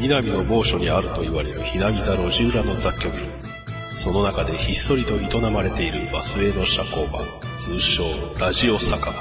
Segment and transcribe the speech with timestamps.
[0.00, 3.26] 南の某所にあると言われるひなびた路地裏の雑居ビル。
[3.92, 7.20] その中でひっそりと営まれているバスへの社交場、
[7.58, 8.04] 通称
[8.38, 9.12] ラジオ酒場。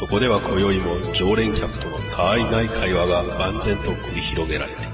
[0.00, 4.90] そこでは今宵も常連客との他愛ない会話が万全と繰り広げられている。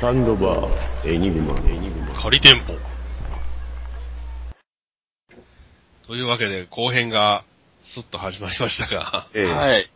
[0.00, 2.14] サンドバー、エニグマ、エニグマ。
[2.14, 2.74] 仮店舗。
[6.06, 7.42] というわけで後編が
[7.80, 9.90] スッと始まりましたが、ええはい。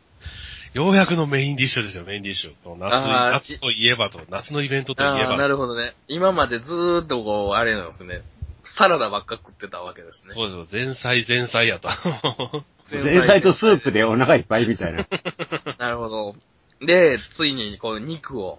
[0.75, 2.53] ようやくのメインディッシュですよ、メインディッシュ。
[2.65, 5.49] この夏夏といえばと、夏のイベントといえああ、なば。
[5.49, 5.95] るほどね。
[6.09, 8.23] 今までずーっとこう、あれなんですね。
[8.65, 10.35] サラダばっか食ってたわけですね。
[10.35, 11.89] そうですよ、前菜前菜やと。
[12.91, 15.07] 前菜とスープでお腹いっぱいみたいな。
[15.79, 16.35] なるほど。
[16.85, 18.59] で、ついにこう、肉を。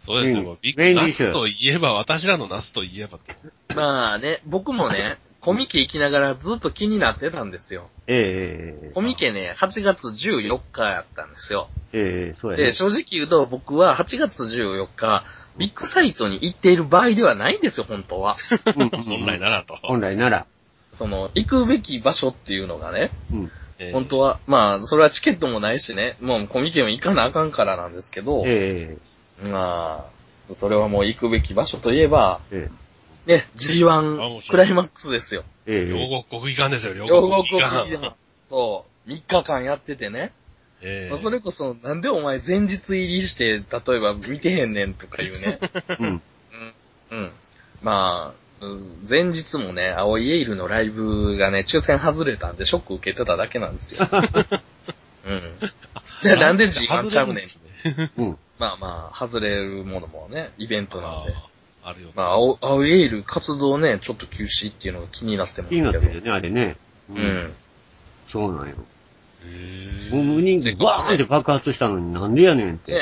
[0.00, 3.32] そうですよ、うビッメインディッシュ夏といえば、私らの夏といえばと。
[3.76, 7.90] まあね、僕もね、コミケ行きながらずっと気になってたんですよ。
[8.06, 11.68] ええええコミケね、8月14日やったんですよ。
[11.92, 12.72] ええそうやねで、。
[12.72, 15.22] 正直言うと僕は8月14日、
[15.58, 18.36] ビッグサイトに行っている場合ではないんですよ、本当は。
[18.74, 19.76] 本来ならと。
[19.82, 20.46] 本来なら。
[20.94, 23.52] その、行くべき場所っていうのがね、うん。
[23.78, 28.96] えー本当は、まあ、それはチケットもないしね、もうコミケも行かなあかんからなんですけど、え
[29.42, 30.06] ま
[30.50, 32.83] あ、それはもう行くべき場所といえば、ええ
[33.26, 35.44] ね、あも G1 ちろんクライマックスですよ。
[35.66, 37.80] えええ両国国技館ですよ、両両国国国技館。
[37.86, 38.16] 国技館。
[38.48, 40.32] そう、3日間やっててね。
[40.82, 45.58] えーまあそれこそ、なんでお前前日入りして、例えば見てへんねんとか言うね。
[45.98, 46.22] うん。
[47.10, 47.18] うん。
[47.18, 47.30] うん。
[47.82, 54.06] まあ、うん前日もね、青いエイルのライブがね、抽選外れたんでショック受けてただけなんですよ。
[55.26, 55.42] うん。
[56.22, 58.22] でなんで G1 ちゃうねん。
[58.22, 58.38] うん。
[58.58, 61.34] まあまあ、外れるものもね、イベントなんで。
[61.84, 62.08] あるよ。
[62.14, 66.02] まあ、青青いエイル活動ね、ちょっと休止っていうのが気になってま気にすけど。
[66.02, 66.76] なってるよね、あれね。
[67.10, 67.12] う。
[67.14, 67.52] ん。
[68.32, 68.74] そうなんよ。
[69.46, 72.92] へもう無人バーンって爆発したのになんでやねんって。
[72.92, 72.98] ね、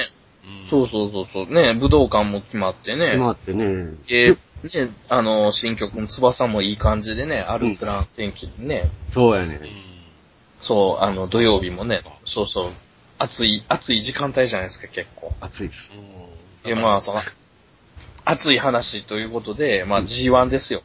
[0.69, 1.47] そうそうそうそう。
[1.47, 3.07] ね、武道館も決まってね。
[3.07, 3.95] 決まってね。
[4.09, 9.69] で、ね、あの、新曲の翼もいい感じでね、アルスラン戦記でね、そうやねうん。
[10.61, 12.71] そう、あの、土曜日もね、そうそう、
[13.19, 15.33] 暑い、暑い時間帯じゃないですか、結構。
[15.41, 15.89] 暑いです。
[15.95, 16.13] うん
[16.63, 17.21] で、まあ、その、
[18.25, 20.83] 暑い話ということで、まあ G1 ですよ。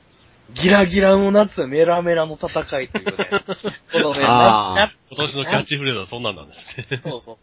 [0.53, 3.13] ギラギラの夏、メラメラの戦いというね。
[3.91, 7.01] このね、あーな今年のキャッチフレーズはそんなんなんですね。
[7.03, 7.37] そうそう。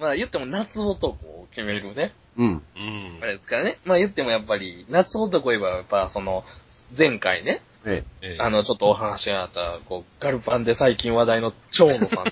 [0.00, 2.12] まあ言っても夏男を決めるね。
[2.36, 2.46] うん。
[2.46, 3.78] うんあれですからね。
[3.84, 6.44] まあ言ってもやっぱり、夏男言えばやっぱその、
[6.96, 12.26] 前回ね、ええーあの、ちょっとお話があった、こう、ガルパンで最近話題の蝶野さん。
[12.26, 12.30] い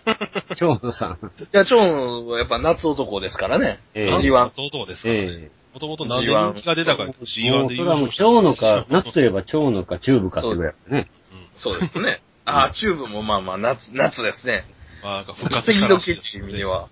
[0.51, 0.55] え。
[0.57, 1.19] 蝶野さん。
[1.53, 3.81] や、蝶野はやっぱ夏男ですからね。
[3.95, 4.51] ええ G1。
[4.51, 5.21] 相当ですからね。
[5.31, 7.25] えもともと何で人気が出たかとえ。
[7.25, 8.53] G1 でもうそれはもう優勝した蝶野
[8.83, 11.09] か、夏といえば蝶野かチューブかってぐらいだね。
[11.55, 12.21] そうですね。
[12.45, 14.65] ああ、チューブもまあまあ夏、夏ですね。
[15.03, 16.89] まあ、なんか復活したらし時っていで意味では。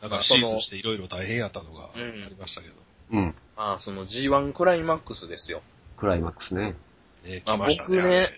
[0.00, 2.74] なんかシーズンしていろいろ大変やったのがあうんりましたけど。
[3.12, 3.34] うん。
[3.56, 5.60] まあその G1 クライマックスですよ。
[5.96, 6.74] クライマックスね。
[7.24, 7.88] ね、まあ来ましたね。
[7.88, 8.28] 僕ね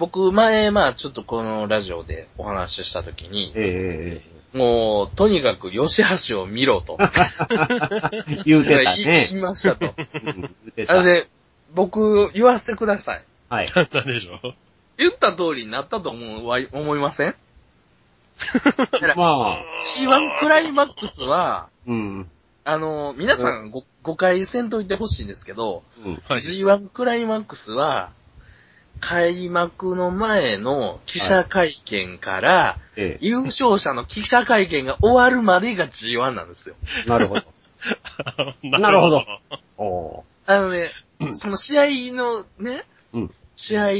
[0.00, 4.20] 僕前、まあちょっとこのラジオでお話ししたときに、え
[4.54, 6.98] えもう、とにかく吉橋を見ろと。
[6.98, 8.42] ええ。
[8.46, 9.28] 言うてたね。
[9.30, 9.94] 言いましたと。
[9.94, 11.02] うん言うてた。
[11.04, 11.28] で、
[11.74, 13.22] 僕、あ、言わせてください。
[13.48, 13.68] はい。
[13.92, 14.48] なんでしょ？
[14.48, 14.54] う
[14.96, 17.34] 言った通りになったと思うわい思いません？
[19.16, 19.64] まあ、
[19.98, 22.28] ?G1 クライマックスは、うん。
[22.64, 26.22] あの、皆さんご誤解せんといてほしいんですけど、うん。
[26.28, 26.40] はい。
[26.40, 28.10] G1 クライマックスは、
[29.00, 36.76] 開幕の前の記者会見から、え優勝者の記者会見が終わるまでが G1 なんですよ。
[37.06, 37.08] え。
[37.08, 37.42] なるほど。
[38.78, 39.24] なるほど。
[39.78, 40.90] おあのね、
[41.32, 43.90] その試合のね、うん試合、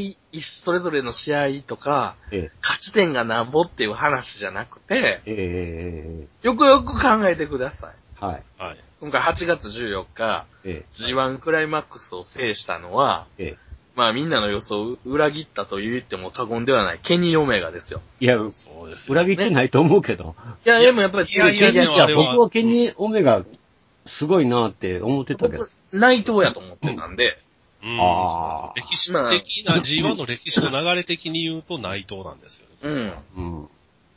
[0.40, 2.50] それぞれの試合とか、ええ。
[2.62, 6.46] 勝ち点がなんぼっていう話じゃなくて、ええ。
[6.46, 8.24] よくよく考えてください。
[8.24, 8.42] はい。
[8.58, 8.78] はい。
[9.00, 13.44] 今回8月14日、え G1 クライマックスを制したのは、え。
[13.44, 13.69] ええ。
[13.96, 18.00] まあみんなの予想を裏切ったと言っても過言ではない、ケニー・オメガですよ。
[18.20, 19.12] いや、そうですよ。
[19.12, 20.34] 裏切ってないと思うけど。
[20.64, 23.44] いや、でもやっぱり違う違う違ういやあれは僕はケニー・オメガ、
[24.06, 27.38] すごいなって思ってたけど僕。、内藤やと思ってたんで、
[27.82, 33.14] うんあー歴史的な、G1 の歴史の流れ的に言うと内藤なんですよね。
[33.36, 33.58] うん。
[33.58, 33.68] うん。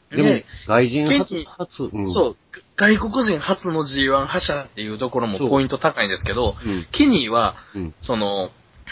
[0.09, 2.11] でもね、外人初初、うん。
[2.11, 2.35] そう、
[2.75, 6.85] 外国人初の G1 覇者っていうところもポイント高いんですけど、うん。
[6.91, 7.93] ケニーは、うん。
[8.01, 8.51] その、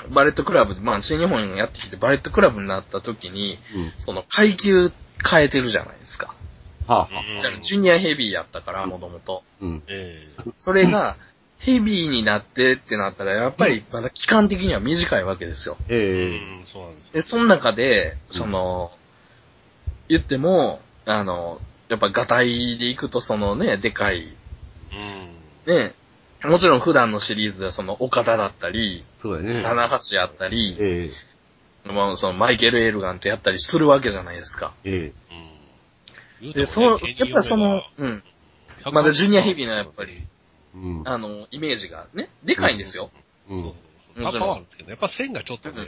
[0.10, 3.94] バレットクラブ、まあ、新日本やってきてバレットクラブになった時に、うん。
[3.98, 4.92] その階級
[5.30, 6.34] 変えてるじゃないですか。
[6.88, 9.44] はあ、だからジュニアヘビーやったから、もともと。
[9.62, 9.84] うん。
[9.88, 10.24] え
[10.60, 11.18] それが、
[11.60, 15.78] ヘビーになってってなったら、やっぱりまだ期間的には短いわけですよ。
[15.90, 17.14] ええうん、そうなんですよ。
[17.14, 18.92] で、その中で、その、
[20.08, 24.36] 言っても、あの、やっぱ、ガタイで行くと、そのね、でかい、
[24.94, 25.74] うん。
[25.74, 25.94] ね、
[26.44, 29.62] もちろん普段のシリーズではその、岡田だったり、そうだね。
[29.62, 31.10] 棚橋やったり、え
[31.86, 34.74] まあ、その、マイケル・エルガンとやったりするわけじゃないですか。
[34.84, 36.52] え、えうん。
[36.54, 37.00] で、その、やっ
[37.34, 38.24] ぱその、うん。
[38.92, 40.28] まだジュニアヘビーのやっぱり、え。
[40.76, 41.04] うん。
[41.06, 43.12] あの、イメージがね、でかいんですよ。
[43.50, 43.62] うん。
[43.62, 43.74] そう
[44.16, 44.40] そうそう。
[44.40, 45.86] パワーあるんですけど、やっぱ線がちょっとね、もう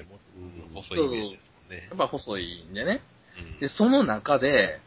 [0.75, 1.97] うん細いイメージですもんねやっ。
[1.97, 3.01] ぱ細いんでね。
[3.38, 4.79] うんで、その中で、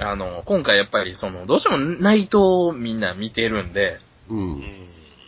[0.00, 4.34] あの、今回やっぱりその、どうしても内藤をみんな見てるんで、う。
[4.34, 4.62] うんん。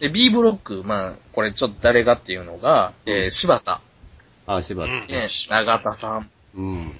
[0.01, 3.81] で、B ブロック、まあ、これちょっと誰がっていうのが、えー、柴田、
[4.47, 4.91] あ、柴田。
[4.91, 6.93] うんね、長田さん、うん。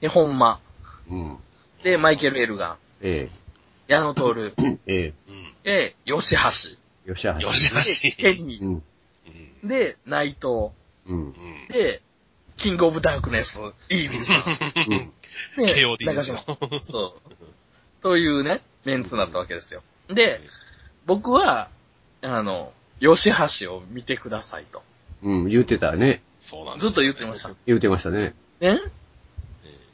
[0.00, 0.60] で、本間、
[1.08, 1.36] うん。
[1.82, 3.30] で、マイケル・エルガン、え
[3.86, 4.54] 矢野徹、
[4.86, 5.12] え。
[5.14, 5.14] え。
[5.62, 6.40] で、吉橋、
[7.06, 7.38] よっしゃ。
[7.38, 8.16] よしよで、し。
[8.16, 8.82] ケニうん。
[9.64, 10.70] ー、で、内藤、
[11.06, 11.26] うん。
[11.26, 11.32] うん。
[11.68, 12.02] で、
[12.56, 14.44] キングオブダークネス、イービルさん、
[15.58, 15.66] うん。
[15.66, 16.44] で、中島
[16.80, 17.34] そう。
[18.02, 19.82] というね、メンツになったわけですよ。
[20.08, 20.40] で、
[21.06, 21.68] 僕は、
[22.22, 23.30] あの、吉
[23.60, 24.82] 橋を見てくださいと。
[25.22, 25.48] うん。
[25.48, 26.22] 言ってたね。
[26.38, 27.50] そうなんですずっと言ってました。
[27.66, 28.34] 言ってましたね。
[28.60, 28.78] ね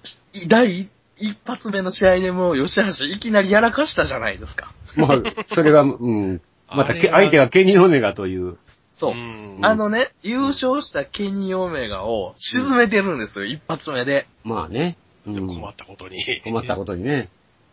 [0.02, 4.72] し第一発目の試合でも吉橋いきなりやらかしたじゃないですか。
[4.96, 5.22] まあ、
[5.54, 6.40] それが、うん。
[6.74, 8.56] またけ、あれは相手がケニー・オメガという。
[8.92, 9.14] そう。
[9.14, 14.26] んあのね、優勝したケニー・オメガを沈めてるんですよ、一発目で。
[14.44, 14.96] まあね。
[15.26, 16.18] うん困ったことに。
[16.42, 17.28] 困ったことにね。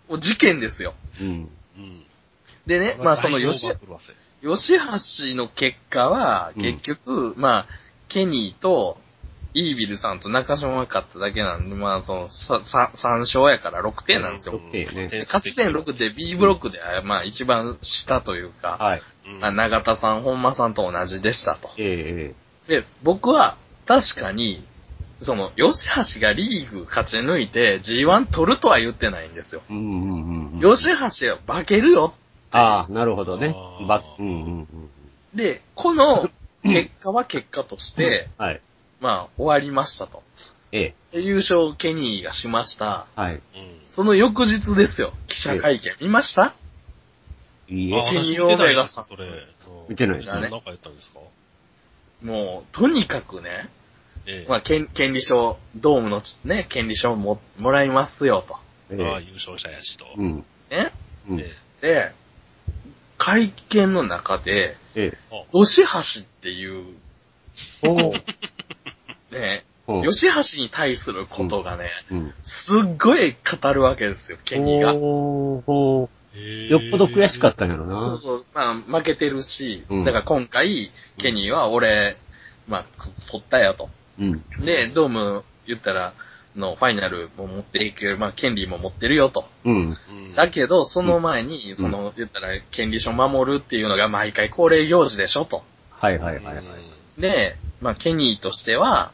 [0.08, 0.94] もう事件ですよ。
[1.20, 1.50] うん。
[1.78, 2.04] うん。
[2.69, 3.68] でね、まあその吉
[4.42, 7.66] 吉橋の結果は、うん結局、まあ、
[8.07, 8.98] ケニーと、
[9.56, 14.60] イービルさんと中島が勝っただけなんで、まあ、その、さ、さ、3勝やから6点なんですよ。
[14.60, 19.01] 6点ねで勝ち点6で B ブロックで、まあ、一番下というか、はい。
[19.56, 21.69] 長田さん、本間さんと同じでしたと。
[21.77, 22.33] え
[22.68, 23.57] え、で、僕は、
[23.88, 24.63] 確かに、
[25.21, 29.63] その、吉橋がリーグ勝ち抜いて G1 取るとは言ってないんですよ。
[29.69, 29.74] え。
[29.74, 30.75] うんうんうんうん。
[30.75, 30.89] 吉
[31.21, 32.13] 橋は化けるよ。
[32.51, 33.56] ああ、なるほどね
[33.88, 34.90] ば、うんうんうん。
[35.34, 36.30] で、この
[36.63, 38.62] 結果は結果として、はい。
[39.00, 40.24] まあ、終わりましたと。
[40.72, 41.18] ええ。
[41.18, 43.07] で優勝ケニーがしました。
[43.16, 43.34] はい。
[43.36, 43.42] うん。
[43.88, 45.13] その翌日ですよ。
[45.28, 45.96] 記者会見。
[46.01, 46.44] 見ました？
[46.44, 46.56] あ、
[47.69, 48.04] いいえ。
[48.10, 49.28] ケニー私見てないオメガさんですそれ。
[49.88, 51.19] 見てないですね何かやったんですか？
[52.24, 53.69] もう、とにかくね、
[54.25, 54.50] ええ。
[54.50, 58.57] まあ、権権利書、ドームのね、権利書をももらいますよと。
[58.92, 59.24] えああ、え。
[59.24, 60.06] 優勝者やしと。
[60.18, 60.45] うん。
[60.69, 60.92] ね？
[61.30, 61.40] うん。
[61.40, 62.13] えええで、
[63.19, 65.16] 会見の中で、え。
[65.31, 66.95] あ吉橋っていう、
[67.83, 68.24] おー
[69.31, 72.33] ね、うん吉橋に対することがね、うん。
[72.42, 74.95] すっごい語るわけですよ、ケニーが。
[74.95, 78.01] おーおへえーよっぽど悔しかったんやろな。
[78.01, 82.18] そうそう、まあ、負けてるし、うんだから今回、ケニーは俺、
[82.68, 82.86] まあ、
[83.30, 83.89] 取ったよと。
[84.19, 84.44] うん。
[84.63, 86.13] で、ドーム言ったら、
[86.56, 89.48] のファイナルも持っていける、まあ、権利も持ってるよと。
[89.66, 89.75] うん。
[89.75, 89.98] うん
[90.36, 95.63] だけど、その前に、その、言ったら、権利書守るっていうのが毎回恒例行事でしょと。
[95.92, 97.22] はいはいはいはい。
[97.22, 99.12] で、まあ、ケニーとしては、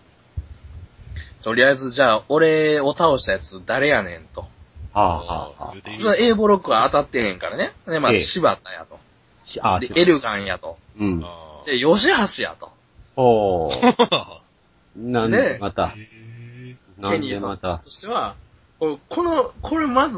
[1.42, 4.42] とりあえずじゃあ、俺を倒したやつ誰やねんと。
[4.42, 4.48] は
[4.96, 7.74] あはあは言うてみその A ブロックは当たってへんからね。
[7.86, 9.00] で、まあ、ええ柴田やと。
[9.62, 9.76] あ。
[9.76, 10.78] あで、しエルガンやと。
[11.00, 11.22] うん。
[11.24, 12.72] あで、吉橋やと。
[13.16, 14.08] おー。
[14.12, 14.42] あ。
[14.96, 15.96] なんででまた。
[17.02, 17.80] ケニーさんと。
[17.90, 18.36] しては、
[18.80, 20.18] この、これまず、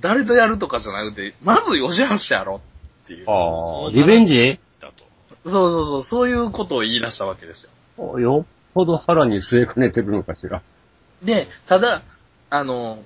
[0.00, 2.60] 誰とやるとかじゃなくて、まず吉橋やろ
[3.04, 3.24] っていう。
[3.28, 4.58] ああ、リベンジ？
[4.80, 5.04] だと。
[5.48, 8.18] そうそうそう、そういうことを言い出したわけですよ。
[8.18, 10.62] よっぽど腹に据えかねてるのかしら。
[11.22, 12.02] で、ただ、
[12.50, 13.02] あの、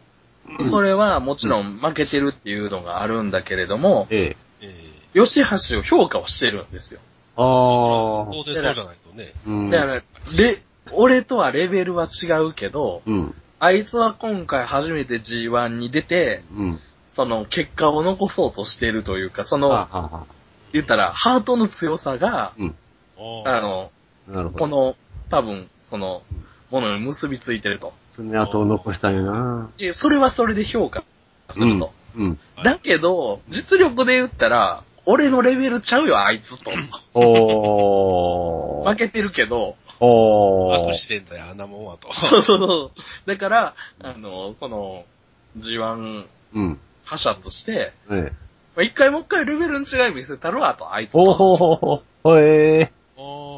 [0.61, 4.67] それはもちろん負けてるっていうのがあるんだけれども、ええ。
[4.67, 5.21] ええ。
[5.21, 7.01] 吉橋を評価をしてるんですよ。
[7.37, 8.31] ああ。
[8.31, 9.33] 当然そうじゃないとね。
[9.47, 9.71] うん。
[9.71, 10.03] だから、
[10.37, 10.59] レ、
[10.93, 13.35] 俺とはレベルは違うけど、うん。
[13.59, 16.81] あいつは今回初めて G1 に出て、うん。
[17.07, 20.27] その結果を残そうとしているというか、その、はあ、は
[20.73, 22.75] 言ったら、ハートの強さが、うん。
[23.47, 23.91] あの、
[24.29, 24.59] あ、なるほど。
[24.59, 24.97] この、
[25.31, 26.23] 多分、その、
[26.71, 27.93] ものに結びついてると。
[28.17, 29.71] 爪痕を残したんやな。
[29.79, 31.05] で、それはそれで評価
[31.51, 31.93] すると。
[32.17, 32.27] うん。
[32.27, 32.39] うん。
[32.65, 36.73] だけど、実力で言ったら、俺のレベルちゃうよ、あいつと。
[37.15, 38.91] おー。
[38.91, 39.77] 負けてるけど、
[40.87, 40.95] アク。
[40.95, 42.13] シデントや、あんなもんはと。
[42.15, 42.91] そうそうそう。
[43.27, 45.05] だから、あの、その、
[45.59, 46.81] G1 うん。
[47.05, 48.33] 覇者として、ええ。
[48.77, 51.35] まあ一回もう一回レベルの違い見せたるわと、あいつおと。
[51.35, 52.91] ほほえ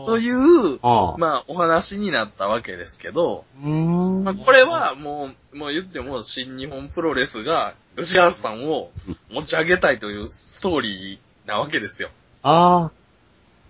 [0.07, 0.79] という。
[0.83, 4.25] まあ、お話になったわけですけど、うーん。
[4.25, 8.91] まあ、これはもう、もう言っても、新日本プロレスが、吉橋さんを
[9.31, 12.11] 持ち上げたいというストーリーなわけですよ。
[12.43, 12.91] ああ。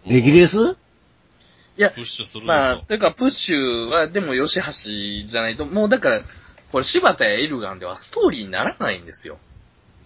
[0.06, 0.76] レギュレース？
[1.78, 2.86] いや、プッシュするまあ、と。
[2.86, 6.22] というか、プッシュは、でも、吉橋じゃないと、もうだから、
[6.72, 9.38] これ柴田やエルガンではストーリーにならないんですよ。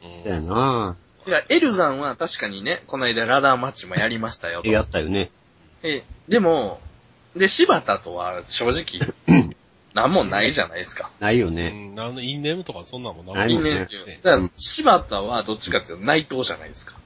[0.02, 0.96] うんだよな
[1.26, 4.68] いや、エルガンは確かにね、この間ラダーマッチもやりましたよと。
[4.68, 5.30] やったよね。
[5.82, 6.80] え、でも、
[7.36, 9.14] で、柴田とは正直、
[9.94, 11.10] なんもないじゃないですか。
[11.20, 11.70] うないよね。
[11.70, 14.06] ん、なんのインネームとかそんなもんないもんねいいねっていう。
[14.22, 16.98] だから、柴田はどっちかっていうと内藤じゃないですか。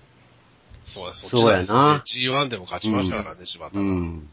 [0.84, 3.80] そうや、そっちそうやなですね G1 でも勝ちましたからね、柴田が。
[3.80, 4.28] うん。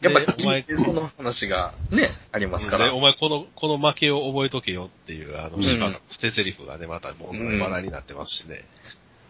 [0.00, 2.94] やっぱでお前り、その話がね、ありますかで、ら。
[2.94, 8.64] お前この、この負けを覚えとけよっていう、あの、うん捨て台詞がね、またもううん話題になってますしね。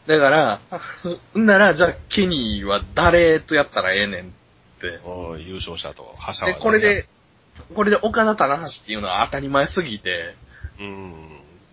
[0.07, 0.61] だから、
[1.35, 4.27] ん なら、じゃあ、ケニーは誰とやったらええねんっ
[4.81, 5.00] て。
[5.45, 7.07] 優勝者と、覇者はで、ねこれで、
[7.75, 10.35] これで岡田棚橋っていうのは当たり前すぎて、
[10.79, 11.12] うん。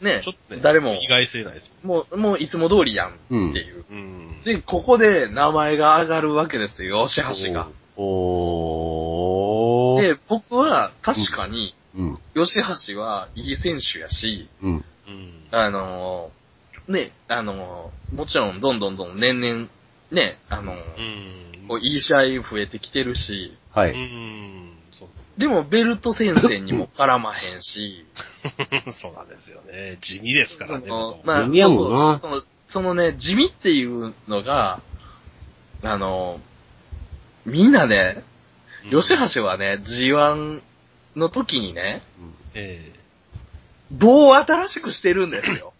[0.01, 3.13] ねちょっとね、誰も意外性ないですもう、もういつも通りやんっ
[3.53, 3.85] ていう。
[3.89, 4.43] うん。
[4.43, 7.67] で、ここで名前が上がるわけですよ、吉橋が。
[7.97, 10.01] おー。
[10.01, 12.19] で、僕は確かに、うん。
[12.35, 12.59] 吉
[12.93, 14.73] 橋はいい選手やし、うん。
[14.73, 14.83] うん。
[15.51, 19.67] あのーね、あのーもちろんどんどんどん年々、
[20.11, 21.67] ね、あのーうん。
[21.67, 23.91] こういい試合増えてきてるし、はい。
[23.91, 24.73] うん。
[24.93, 25.09] そう。
[25.37, 28.05] でもベルト戦線にも絡まへんし、
[28.91, 29.97] そうなんですよね。
[30.01, 30.87] 地味ですからね。
[31.23, 34.81] まあ、地味やもんなそうそうその、そのね、地味っていうのが、
[35.83, 36.39] あの、
[37.47, 38.23] みんなね、
[38.85, 40.61] うん吉橋はね、G1
[41.17, 42.01] の時にね、
[42.53, 42.93] え
[43.91, 45.73] 棒を新しくしてるんですよ。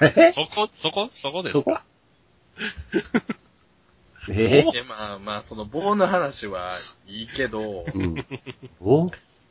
[0.00, 0.14] え？
[0.16, 1.82] えそこ、そこ、そこですか？
[4.30, 4.62] え？
[4.72, 6.70] で、まあまあ、その棒の話は
[7.06, 8.24] いいけど、うん。
[8.80, 9.06] お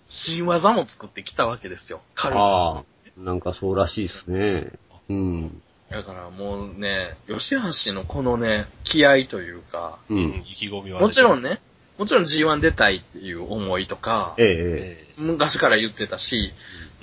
[0.08, 2.01] 新技も作ってきたわけですよ。
[2.15, 2.77] 彼あは。
[2.80, 2.84] あ。
[3.18, 4.72] なんかそうらしいですね。
[5.10, 5.62] うん。
[5.89, 10.46] だからもうね、吉橋のこのね、気合というか、ううんん。
[10.48, 11.06] 意気込みはね。
[11.06, 11.60] もちろんね、
[11.98, 16.54] もちろん G1 出たいっていう思いとか、ええ、ええ昔から言ってたし、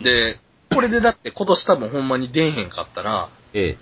[0.01, 0.39] えで、
[0.75, 3.77] これでだって今年多分ほんまに出えへんかったら、え、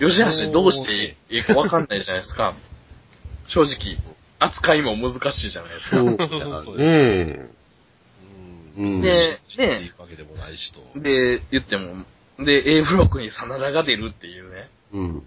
[0.00, 2.54] え吉橋どうしていいかわかんないじゃないですか。
[3.46, 3.98] 正直、
[4.38, 6.16] 扱いも難しいじゃないですえ。
[6.16, 6.28] か。
[6.28, 7.50] そうだそうね。
[8.76, 8.84] うん。
[8.84, 10.80] うんで知っていくわけでもないしと。
[11.00, 12.04] で、言っても、
[12.38, 14.68] で、A ブロックに真田が出るっていうね。
[14.92, 15.22] うん。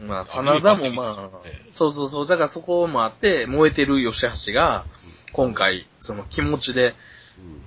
[0.00, 0.08] うん。
[0.08, 1.30] まあ、真田もまあ
[1.72, 4.84] そうそうそう、だからそこもあって、燃えてる吉橋が、
[5.32, 6.94] 今回、その気持ちで、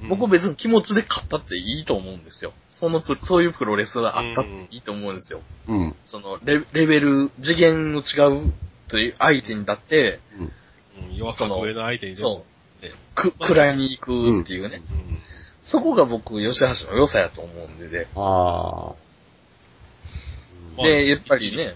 [0.08, 2.54] 僕別に気持ちで勝ったっていいと思うんですよ。
[2.68, 5.42] そのプ、そういうプロレスがあったっていいと思うんですよ。
[5.68, 5.96] うん。
[6.04, 8.52] そのレ、レベル、次元の違う
[8.88, 10.52] という相手にだって、うん。
[11.12, 11.16] うん。
[11.16, 12.44] 弱さ上の相手にそ
[12.82, 14.82] う、ねく、食らいに行くっていうね。
[14.92, 15.20] うん。
[15.62, 18.08] そこが僕、吉橋の良さやと思うんでね。
[18.16, 18.94] ああ。
[20.78, 21.76] まあでやっぱりね。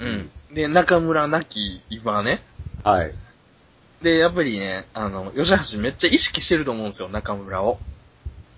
[0.00, 0.30] うん。
[0.52, 2.42] で、中村なき今ね。
[2.82, 3.14] はい。
[4.02, 7.78] で、やっぱりね、あの、吉橋めっちゃ意識してると思うんですよ、中村を。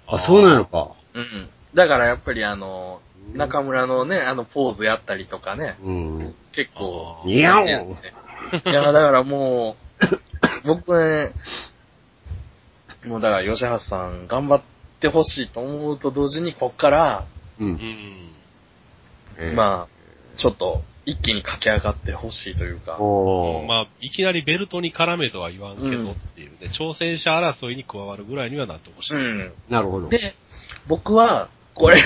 [0.06, 0.92] あ、そうなのか。
[1.14, 1.48] うん。
[1.74, 3.00] だからやっぱりあの、
[3.34, 6.34] 中村のね、あのポーズやったりとかね、うん。
[6.52, 7.22] 結構。
[7.24, 7.84] にゃおや、
[8.64, 11.32] だからもう、僕ね、
[13.08, 14.62] もうだから吉橋さん頑張っ
[15.00, 17.24] てほしいと思うと同時に、こっから、
[17.58, 17.64] う。
[17.64, 17.78] うんん。
[19.38, 22.98] ええまあ、ちょっと一気に駆け上がってほしいというか。
[23.66, 29.14] まあ、いきなりベルトに絡めとは言わんけどっていうね、挑戦者争いに加わるぐらいにはなってほしい。
[29.14, 29.52] うん。
[29.70, 30.08] なるほど。
[30.08, 30.34] で、
[30.86, 31.96] 僕は、これ、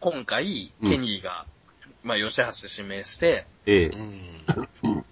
[0.00, 1.46] 今回、ケニーが、
[2.02, 3.90] まあ、吉橋指名して、ええ
[4.84, 4.88] う。
[4.88, 5.04] ん。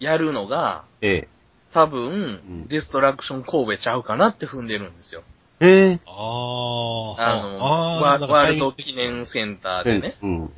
[0.00, 1.28] やるのが、え
[1.74, 5.24] 多分、んデストラクション神戸ちゃうかなって踏んでるんですよ。
[5.58, 5.66] え。
[5.66, 6.00] ええ。
[6.06, 6.14] ああ。
[6.14, 10.52] あの、あワワールド記念センターでね、うん。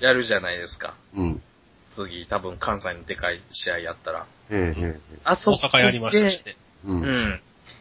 [0.00, 0.94] やるじゃないですか。
[1.14, 1.42] うん。
[1.88, 4.24] 次、多分関西のでかい試合やったら。
[4.50, 5.18] ええ、ええ。
[5.24, 6.56] あそこ大阪やりましたしね。
[6.86, 6.92] う。
[6.92, 7.40] うんん。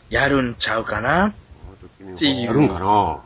[0.09, 1.33] やるんちゃうかな？
[2.17, 3.21] ていうやるんかな？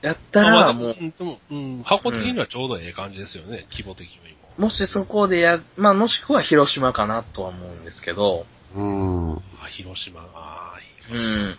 [0.00, 4.64] やったら、もう、うんでも、うん、箱的にはちょうどええ感じですよね、規模的にも。
[4.64, 9.32] もしそこでや、まあ、もしくは広島かなとは思うんですけど、うん。
[9.32, 11.18] あ、広島、あーう
[11.50, 11.58] ん。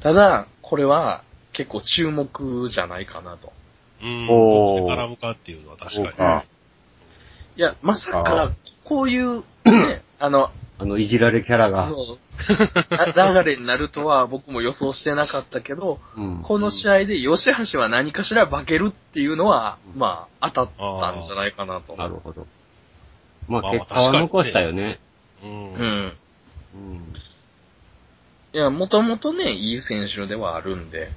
[0.00, 1.22] ただ、これは
[1.52, 3.52] 結構注目じゃないかなと。
[4.02, 4.28] うん。
[4.28, 6.44] おーどこで絡むかっていうのは確か
[7.56, 7.60] に。
[7.60, 8.52] いや、まさあか、
[8.84, 11.86] こういう、 ね、あの、あの、いじられキャラが。
[11.86, 16.40] そう、な流れになるとは僕も予想してなかったけど、うん。
[16.42, 21.96] この試合で吉橋は何かしら化けるっていうのは、まあ、当たったんじゃないかなと。
[21.96, 22.46] なるほど。
[23.46, 25.00] まあ、まあ結果は残したよね。
[25.42, 25.74] うん。
[25.74, 26.12] うん。
[26.74, 27.14] うん。
[28.52, 31.10] いや、もともとね、いい選手ではあるんで、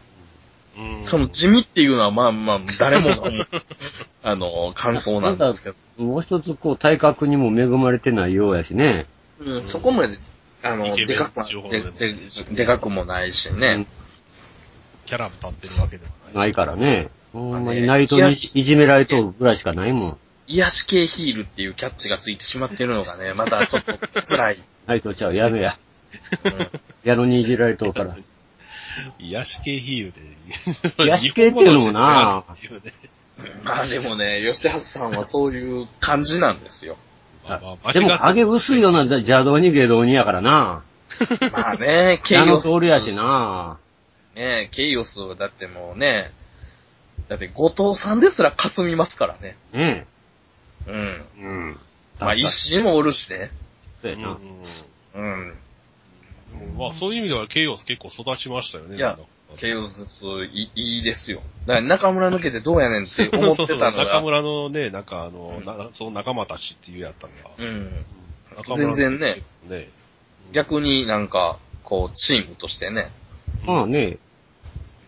[0.77, 1.05] うん。
[1.05, 3.09] その地味っていうのはまあまあ、誰も
[4.23, 9.07] あの、感想なんですけど、もう一つ、こう、体格にも恵まれてないようやしね。
[9.39, 10.17] うん、そこまで
[10.63, 13.85] あの、でかくもででもででかくもないしね。
[15.05, 16.35] キャラも立ってるわけでもない。
[16.35, 17.09] ないからね。
[17.33, 20.17] ほんまに、ねナイトにいじめられとるぐらいしかないもん。
[20.47, 24.59] 癒し系ヒールっていうキャッチがついてしまってるのがね、 またちょっと辛い。
[24.87, 25.77] ナイトちゃう、やめや。
[26.43, 26.69] うん
[27.03, 28.15] やのにいじられとるから。
[29.19, 30.13] 癒し系ヒール
[30.97, 31.05] で。
[31.05, 32.45] 癒し系っていうのもな
[33.63, 36.97] まあでもね、吉橋さんはそういう感じなんですよ。
[37.43, 40.83] まあまあ、でも影薄いような邪道に下道にやからな。
[41.51, 42.71] まあね、ケあのイオス。
[42.71, 43.77] 通りやしな。
[44.35, 46.31] ねケイオスだってもうね、
[47.27, 49.57] だって後藤さんですら霞みますからね。
[49.73, 50.05] ね
[50.87, 50.95] うん。
[50.95, 51.21] え。
[51.39, 51.79] うん。
[52.19, 53.51] まあ石井もおるしね。
[54.01, 54.37] そうやな。
[55.15, 55.43] うんうん。
[55.47, 55.53] うん
[56.77, 58.97] まあそういう意味ではケイオス結構育ちましたよね。
[58.97, 59.17] いや
[59.57, 61.41] ケイオスいいいいですよ。
[61.65, 64.21] だから中村抜けてどうやねんって思ってたのそうそう中が。
[64.21, 67.51] 村のね、なんかあの、うんなその仲間たちっていうやったのが。
[67.57, 68.05] うん。
[68.75, 69.41] 全然ね。
[69.67, 69.89] ね。
[70.51, 73.11] 逆になんか、こう、チームとしてね。
[73.65, 74.17] まあね、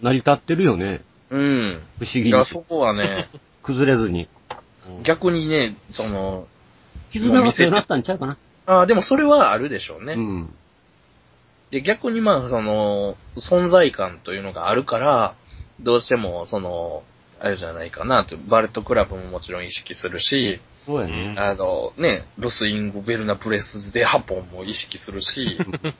[0.01, 1.01] 成り立ってるよね。
[1.29, 1.81] うん。
[1.99, 2.45] 不思議にいや、。
[2.45, 3.27] そこはね、
[3.63, 4.27] 崩れずに。
[4.89, 6.47] うん逆にね、その、
[7.11, 8.37] 絆が強くなったんちゃうかな。
[8.67, 10.13] ああ、でもそれはあるでしょうね。
[10.13, 10.53] うん。
[11.71, 15.33] で、逆にまあ、その、存在感というのがあるから、
[15.79, 17.03] どうしても、その、
[17.39, 21.35] あれじゃないかなと、バレットクラブももちろん意識するし、そうやね。
[21.37, 25.93] あの、ね、ロスインゴ・ベルナ・プレスでハポンも意識するし、っ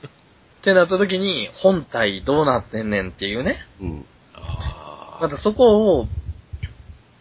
[0.62, 3.58] てなった時に、本体どうなってんねんっていうね。
[3.80, 4.04] うん。
[4.34, 6.08] あまたそこを、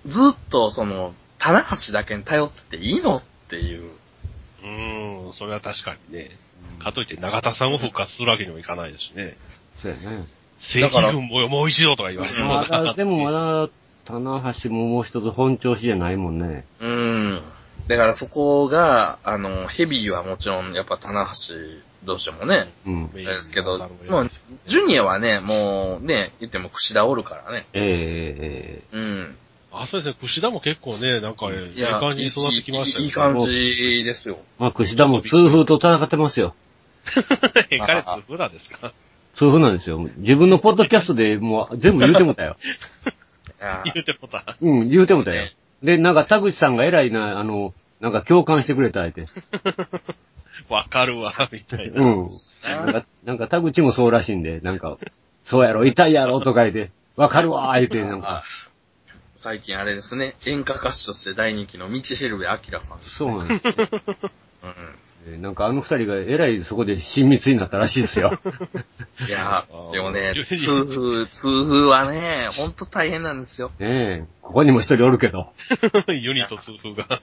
[0.05, 1.13] ずっとその、
[1.45, 3.91] 棚橋だけに頼ってていいのっていう。
[4.63, 4.67] あ。
[5.27, 6.29] うん、それは確かにね。
[6.79, 9.37] かといって永田さんを復活するわけにもいかないですしね。
[9.79, 10.27] そうやね。
[10.57, 13.69] 正規軍ももう一度とか言われてもまだ、でもまだ、
[14.05, 16.65] 棚橋ももう一つ本調子じゃないもんね。
[16.79, 17.41] うん。
[17.87, 21.55] だからそこが、あの、ヘビーはもちろん、やっぱ棚橋
[22.05, 23.11] どうしてもね、うん。
[23.11, 24.27] ですけど、もう
[24.65, 27.67] ジュニアはね、もうね、言っても串田おるからね。
[27.73, 29.37] えええうん。
[29.81, 30.15] あ、そうですね。
[30.19, 34.37] 串田も結構ね、なんか、ええいや、感じに育ってきましたよ、いいいい感じですよ。
[34.39, 36.55] えまあ、串田も痛風と戦ってますよ。
[37.71, 38.91] え、彼って普段ですか？
[39.35, 39.99] 痛風なんですよ。
[40.17, 42.55] 自分のポッドキャストでもう全部言うてもたよ。
[43.93, 44.43] 言うてもた。
[44.61, 45.49] うん、言うてもたよ。
[45.83, 49.25] で、なんか田口さんが偉いな、あの、なんか共感してくれた相手。
[50.69, 52.01] わかるわ、みたいな。
[52.01, 52.29] うん。
[52.63, 54.97] なんか、なんか田口もそうらしいんで、なんか、
[55.43, 58.43] そうやろ、痛いやろ、とか言って、わかるわ、言って、なんか、
[59.35, 63.15] 最近あれですね、演歌歌手として大人気の道ヘルベアキラさんです。
[63.15, 63.73] そうなんですよ。
[64.63, 64.73] うん。
[65.27, 68.39] えなんかあの二人が偉いそこで親密になったらしいですよ。
[69.27, 73.71] いやあー、でもね痛風、痛風はね、ほんと大変なんですよ。
[73.79, 75.51] ねえ、ここにも一人おるけど。
[76.07, 77.21] ユニット痛風が。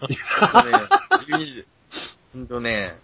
[2.35, 2.95] ほんとね、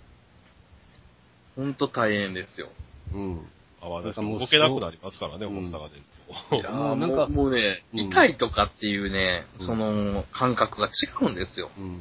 [1.57, 2.68] ほんと大変ですよ。
[3.14, 3.49] うん。
[3.81, 6.03] あ、まあ、なんかもう動けなくなりますからね、うん重さが出る
[6.52, 11.70] いやなんかうもうね、うん痛いとかっていうね、うんその感覚が違うんですよ。
[11.78, 12.00] うん。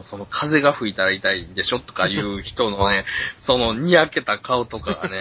[0.00, 3.04] その風が吹いたら痛いんでしょとかいう人のね、
[3.38, 5.20] そのにやけた顔とかがね、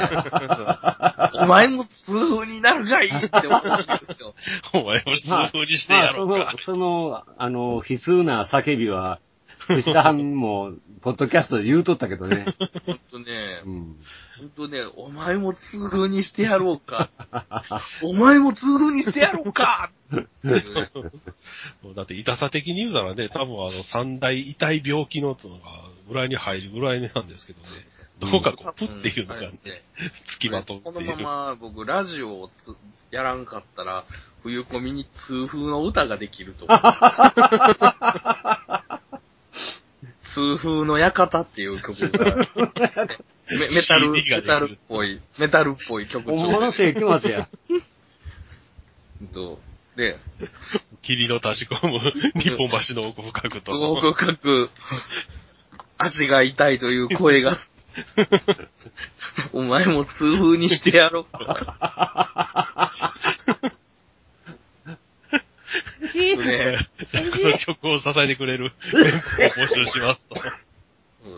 [1.43, 4.33] お前も痛風になるがいいって思うんですよ。
[4.73, 6.57] お前も痛風にしてまあ、そやろうかの、。
[6.57, 9.19] その、あの、悲痛な叫びは、
[9.59, 12.45] 藤田藩も、ポッドキャストで言うとったけどね。
[12.85, 13.95] ほんとねう、ん。
[14.41, 17.11] ほんとね、お前も痛風にしてやろうか。
[18.01, 20.15] お前も痛風にしてやろうかって
[20.47, 20.89] いうね
[21.95, 27.67] だって痛さ的に言うならね、多分あの三大痛い病気ののがぐらいに入るぐらいなんですけどね。
[28.17, 29.83] どこかこう、プっていうのがねあれです、ね
[30.25, 31.17] 付きまとうこのっていう。
[31.17, 32.75] まま僕ラジオをつ
[33.11, 34.05] やらんかったら、
[34.41, 36.79] 冬コミに痛風の歌ができると思う。
[40.23, 42.43] 痛風の館っていう曲が、メ
[43.69, 47.49] メタル、CD ができるメタルっぽい、メタルっぽい曲調本物の世紀末や。
[49.33, 49.59] と、
[49.95, 50.17] で、
[51.01, 51.99] 霧の立ち込む
[52.39, 53.71] 日本橋の奥深くと。
[53.91, 54.69] 奥深く、
[55.97, 57.75] 足が痛いという声がす、
[59.53, 62.93] お前も痛風にしてやろうか。
[66.15, 66.77] ね
[67.11, 70.35] こ の曲を支えてくれるメンバーを募集しますと。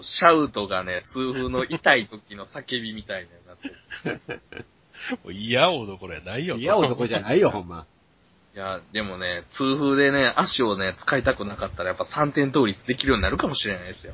[0.01, 4.65] シャウトがね、痛風の痛い時の叫びみたいになってる。
[5.23, 6.61] もう嫌おどころやないよと。
[6.61, 7.85] いや、男じゃないよ、ほんま。
[8.55, 14.13] いや、でもね、痛風でね、足をね、使いたくなかったらやっぱ3点倒立できるようになるかもしれないですよ。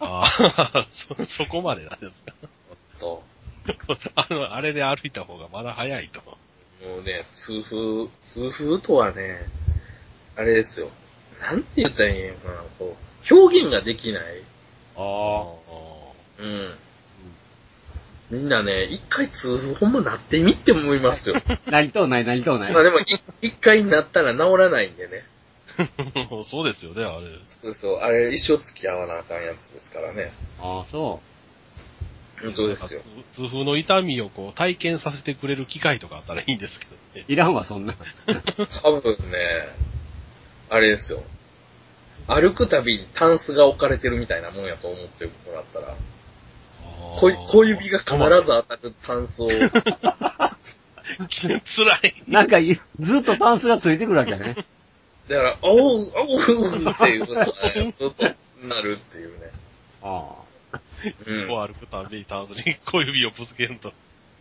[0.00, 2.32] ああ、 そ、そこまでなんですか。
[3.00, 3.22] と、
[4.14, 6.20] あの、あれで歩いた方がまだ早いと。
[6.20, 9.46] もうね、痛風、痛風とはね、
[10.38, 10.88] あれですよ。
[11.40, 14.22] なんて言ったらいいんかな、こう、表現ができない。
[14.96, 15.52] あ
[16.38, 16.74] うん。
[18.30, 21.34] みんなね、一回痛風ほんまなってみって思いますよ。
[21.66, 22.82] なりとうない、なりとうないまあ。
[22.84, 23.04] でも、い
[23.42, 25.24] 一回なったら治らないんでね。
[26.46, 27.26] そうですよね、あれ。
[27.62, 30.30] そうそう、あれ一生付き合わなあかんやつですからね。
[30.60, 31.20] ああ、そ
[32.40, 33.00] 本当ですよ。
[33.32, 37.24] 痛痛風の痛みをこう体験させてくれる機会とかあったらいいんですけどね。
[37.28, 37.32] う。
[37.32, 37.96] いらんわ、そんな。
[38.82, 39.68] 多分ね、
[40.70, 41.22] あれですよ。
[42.26, 45.94] 歩くたびにタンスが置かれてるみたいなもんやと思ってもらったら、
[47.16, 49.48] 小小指が必ず当たるタンスを、
[51.28, 52.14] 辛い。
[52.26, 54.56] なんかい、ずっとタンスがついてくるわけね。
[55.28, 59.50] だから、おう、おうっていうのがね、ずっとなるっていうね。
[60.02, 60.32] あ
[61.26, 61.48] うん。
[61.48, 63.92] こう歩くたびにタンスに小指をぶつけると。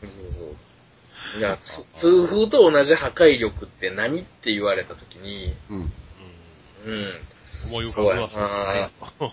[0.01, 5.73] そうそういや、つ痛風と同じ破壊力って何って言われたときに、あ。
[5.73, 5.91] うん。
[6.85, 7.13] うんうん。
[7.69, 8.35] 思い浮かべます
[9.19, 9.31] そう。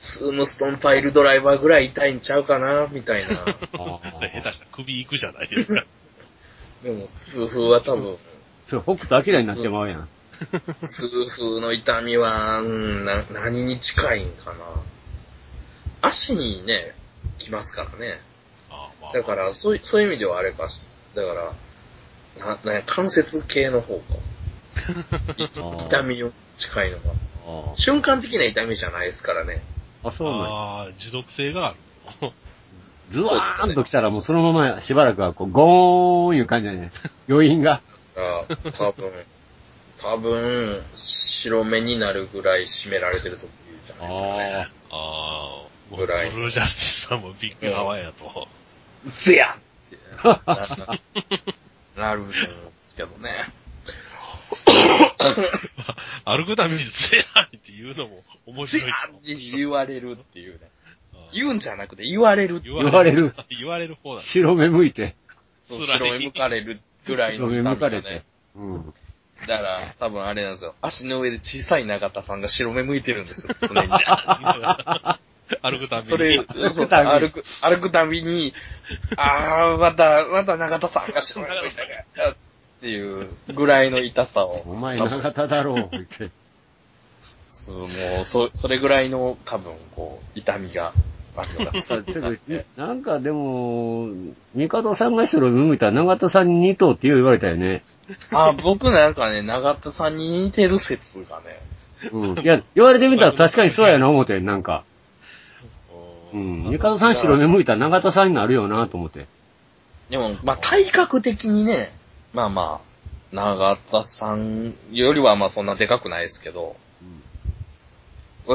[0.00, 3.26] スームストンパイルドライバーぐらい痛いんちゃうかな、みたいな。
[3.72, 5.84] あそれ下手したら首いくじゃないですか。
[6.82, 8.16] でも、痛風は多分、
[8.68, 10.08] それ、北斗晶になってまうやん。
[10.86, 14.58] 痛風の痛みは、うん、な、何に近いんかな。
[16.02, 16.94] 足にね、
[17.38, 18.20] きますからね。
[18.70, 21.34] ああまあだから、そういそういう意味ではあれかし、だか
[22.38, 24.02] ら、な、な、関節系の方か。
[25.56, 27.02] あ 痛みに近いのが。
[27.46, 29.62] あ瞬間的な痛みじゃないですからね。
[30.04, 31.74] あ、そうなんやああ、持続性があ
[32.22, 32.32] る。
[33.10, 36.92] ズワーンと来たらもうそのまましばらくはこう、ゴーンいう感じだね。
[37.28, 37.80] 余韻が。
[38.14, 39.12] が、多分、
[40.00, 43.48] 多分、白目になるぐらい締められてる時
[43.86, 44.68] じゃないですかね。
[44.90, 48.48] ああ、ぐらいルージャスティスさんもビッグアワーやと。
[49.12, 49.96] つやって
[51.96, 53.48] なるんですけどね。
[56.24, 60.70] 歩くたびにつやって言うのも面つ白いとやって言われるっていうね。
[61.14, 63.34] あ あ言うんじゃなくて言われる言言われる。
[63.50, 64.22] 言われる方だ。
[64.22, 65.14] 白目向いて。
[65.68, 68.24] そう白目向かれるぐらい白目の痛みが向かれてね。。
[68.56, 68.94] うん。
[69.46, 70.74] だから、多分あれなんですよ。
[70.82, 73.88] 足の上で小さい永田さんが白目向いてるんですよ、常に。
[75.62, 76.44] 歩くたびそれ、に。
[76.70, 78.52] そう歩く、歩くたびに、
[79.16, 82.36] あー、また、また永田さんが白目向いてる
[82.78, 84.62] っていうぐらいの痛さを。
[84.66, 86.30] お前長田だろう、言って。
[87.48, 87.86] そう、も
[88.22, 90.92] う、そ、それぐらいの多分、こう、痛みが
[91.36, 94.08] あるのがちょっとなんかでも、
[94.54, 97.82] ミカドさんが白目向いたら長田さんに似とうって言われたよね。
[98.32, 101.60] あ、僕なんかね、永田さんに似てる説がね、
[102.12, 102.38] うん。
[102.38, 104.84] いや、言われてみたら確かにそうやな思って、なんか。
[106.32, 106.70] うん。
[106.70, 109.26] ミカドさん白目向いたら長田さんになるよなと思って。
[110.10, 111.92] でも、まあ、体格的にね、
[112.32, 116.76] まあまあ、長田さんよりはまあそんなでかくないですけど、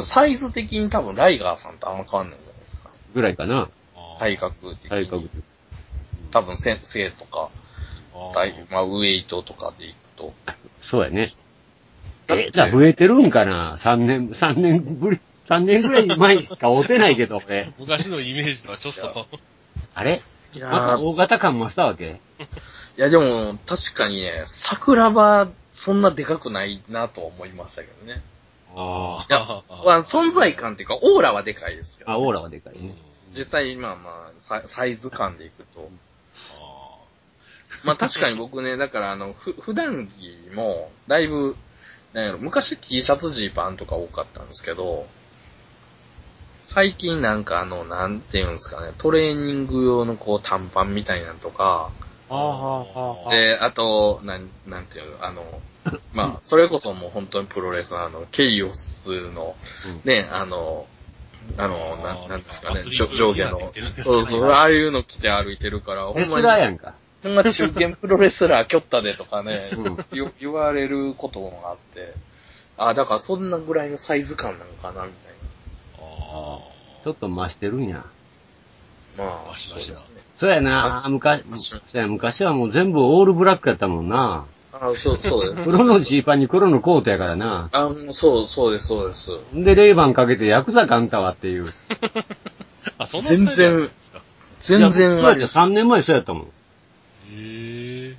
[0.01, 2.89] サイズ的に多分ライガーさんとあんま変わんないんじゃないですか。
[3.13, 3.69] ぐらいかな。
[4.19, 4.89] 体格的に。
[4.89, 5.29] 体格。
[6.31, 7.49] 多分せ背とか、
[8.33, 10.33] 体まあ、ウエイトとかでいくと。
[10.81, 11.31] そうやね。
[12.29, 17.71] え、じゃあ増えてるんかな ?3 年、三年ぶり、3年ぐらい前にしか会うてないけど、俺。
[17.77, 19.27] 昔のイメージとはちょっと、
[19.93, 20.23] あれ？
[20.61, 22.19] またー大型感増したわけ？
[22.97, 28.21] いやでも、確かにね、桜庭、そんなでかくないなとは思いましたけどね。
[28.75, 29.39] あいや、
[29.85, 32.05] まあ、存在感っていうか、オーラはでかいですよ。
[32.09, 32.95] あ、オーラはでかいね。
[33.35, 35.89] 実際、まあまあサ、サイズ感でいくと。
[37.83, 41.55] まあ確かに僕ね、だからあの、ふ、普段着も、だいぶ、
[42.13, 45.07] なんやろ、昔 T シャツジーパンとか多かったんですけど、
[46.73, 51.91] 最近なんかあの、なんていうんですかね、トレーニング用のこう短パンみたいなのとか、
[52.29, 53.29] ああ、はあ、はあ。
[53.29, 55.61] で、あと、なん、なんていうの、あの、
[56.13, 59.55] まあ、それこそもう本当にプロレスのあの、ケイオスの、
[60.03, 60.87] ね、あの、
[61.57, 63.59] あの、ななんですかね上下の。
[64.03, 66.95] そうそう、ああいうの着て歩いてるから、ほレスんまに、ラーやんか。
[67.21, 72.13] ほんま中堅プロレスラーキョッタでとかね うん、言言われることもあって、
[72.77, 75.32] あ、だからそんなぐらいのサイズ感なのかな、みたい
[76.33, 76.59] あ
[77.03, 78.03] ちょっと増してるんや。
[79.17, 79.23] な。
[79.23, 80.21] まあ、マシマシだそうですね。
[80.37, 84.45] そうやなあ、昔、マシそうや昔はもう全部オールブラックやったもんな。
[84.73, 85.63] あ、そう、そうです。
[85.63, 87.69] 黒のジーパンに黒のコートやからな。
[87.71, 89.31] あ、そう、そうです、そうです。
[89.55, 91.65] んで、レイバンかけてヤクザかんたわっていう。
[92.97, 93.89] あ、そんな全然
[94.59, 96.43] 全いや然うやって3年前そうやったもん。
[96.43, 96.47] へ
[98.11, 98.15] え。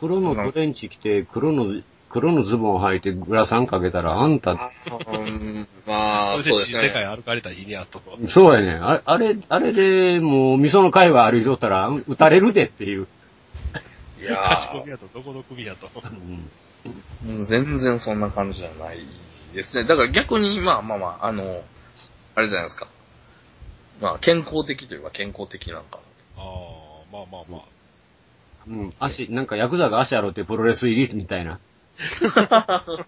[0.00, 1.80] 黒のトレンチ着て、黒の、
[2.12, 4.56] 黒のズボン履いてグラサンかけたら、あんた、あ
[5.12, 6.80] うん、まあ、そうですね。
[6.80, 8.02] 新世界歩かれた日にあと。
[8.28, 9.00] そうやねあ。
[9.06, 13.06] あれ、あれでもう、味噌の会話歩いとったら、撃たれるでっていう。
[14.20, 15.88] いや賢みやと、どこの組やと。
[16.04, 18.98] うん全然そんな感じじゃない
[19.54, 19.84] ですね。
[19.84, 21.62] だから逆に、まあまあまあ、あの、
[22.34, 22.88] あれじゃないですか。
[24.00, 26.00] まあ、健康的というか健康的なんか
[26.36, 26.42] ああ、
[27.12, 27.62] まあまあまあ。
[28.66, 28.94] うん。
[28.98, 31.58] 足、なんかヤクザが足あろうってプロレス入りみたいな。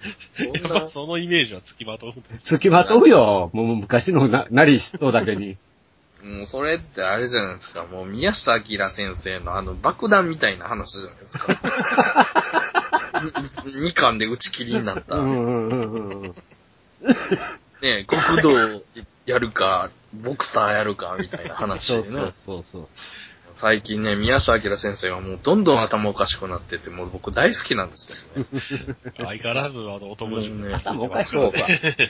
[0.00, 2.46] やっぱそのイメージはつきまとうんです。
[2.46, 3.50] 付きまとうよ。
[3.52, 5.56] もう昔のな、なり人だけに。
[6.22, 7.84] もうそれってあれじゃないですか。
[7.84, 11.52] もう宮下明先生のあの爆弾みたいな話じゃないですか。
[13.20, 15.16] 2巻で打ち切りになった。
[15.16, 16.34] うんうんうんうんうん。
[17.82, 18.50] ね極道
[19.26, 22.34] やるか、ボクサーやるか、みたいな話でねそうそう。
[22.46, 22.88] そうそう。
[23.54, 28.46] 最近ね、宮下明先生がもうどんどん頭おかしくなってて、もう僕大好きなんですよね。
[29.16, 30.54] 相変わらず、あの、男塾。
[30.54, 30.74] ね。
[30.74, 31.52] 頭おかしいそう。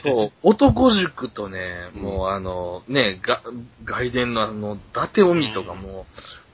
[0.03, 2.01] そう、男塾とね、うん。
[2.01, 3.41] もうあの、ね、が、
[3.83, 6.05] 外伝のあの、伊達臣とかも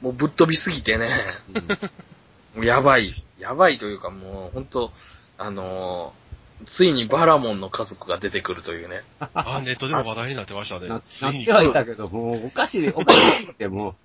[0.02, 1.10] う、もうぶっ飛びすぎてね、
[2.56, 4.92] もうやばい、やばいというかもう本当
[5.38, 6.14] あの
[6.66, 9.04] ついにバラモンの家族が出てくるというね。
[9.20, 10.88] あ、ネットでも話題になってましたね。
[10.88, 11.02] な。
[11.08, 13.96] ついになってはいたけど、もうおかしい、おかしいっても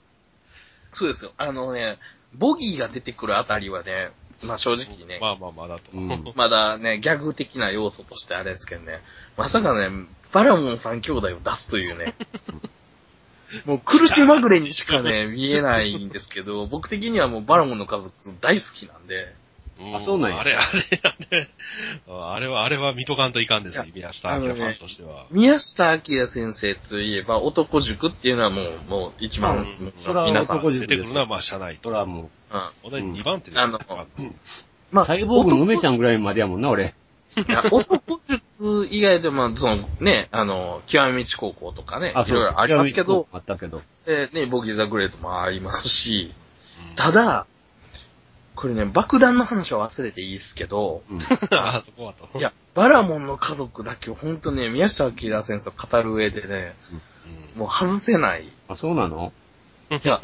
[0.92, 1.32] そうですよ。
[1.38, 1.98] あのね、
[2.34, 4.10] ボギーが出てくるあたりはね、
[4.42, 5.90] まあ正直ね、まあまあまあだと。
[5.92, 9.02] うん まだね、ギャグ的な要素としてあれですけどね、
[9.36, 9.88] まさかね、
[10.32, 12.14] バラモン三兄弟を出すというね、
[13.64, 19.28] もう苦しまぐれにしかね、見えないんですけど、僕的にはもうバラモンの家族大好きなんで、ん
[19.94, 20.40] あそうなんや。
[20.40, 21.48] あれ、あれ、あれ、
[22.08, 25.26] あれは、あれは見とかんといかんですよ、宮下明ファンとしては。
[25.30, 29.92] 宮下明先生といえば男塾っていうのはもう、もう一番、うん。
[29.96, 31.90] それは皆さん、出てくるのは、まあ、社内と。
[31.90, 32.30] そらも
[32.82, 33.80] お題2番手であのう、
[34.90, 36.94] まあ、サイボーグの梅ちゃんぐらいまでやもんな、俺。
[37.70, 43.80] 男塾以外でも、そのね、あの、極み道高校とかね、いろいろありますけど、あったけど。
[44.04, 46.32] でね、ボギーザグレートもありますし、
[46.90, 46.94] うん。
[46.94, 47.46] ただ、
[48.54, 51.18] これね、爆弾の話は忘れていいですけど、うん。
[51.56, 52.38] ああ、そこはと。
[52.38, 57.02] いや、バラモンの家族だけを本当ね、宮下明先生を語る上でね、うん
[57.56, 58.44] もう外せない。
[58.44, 59.32] いあ、そうなの？
[60.02, 60.20] や、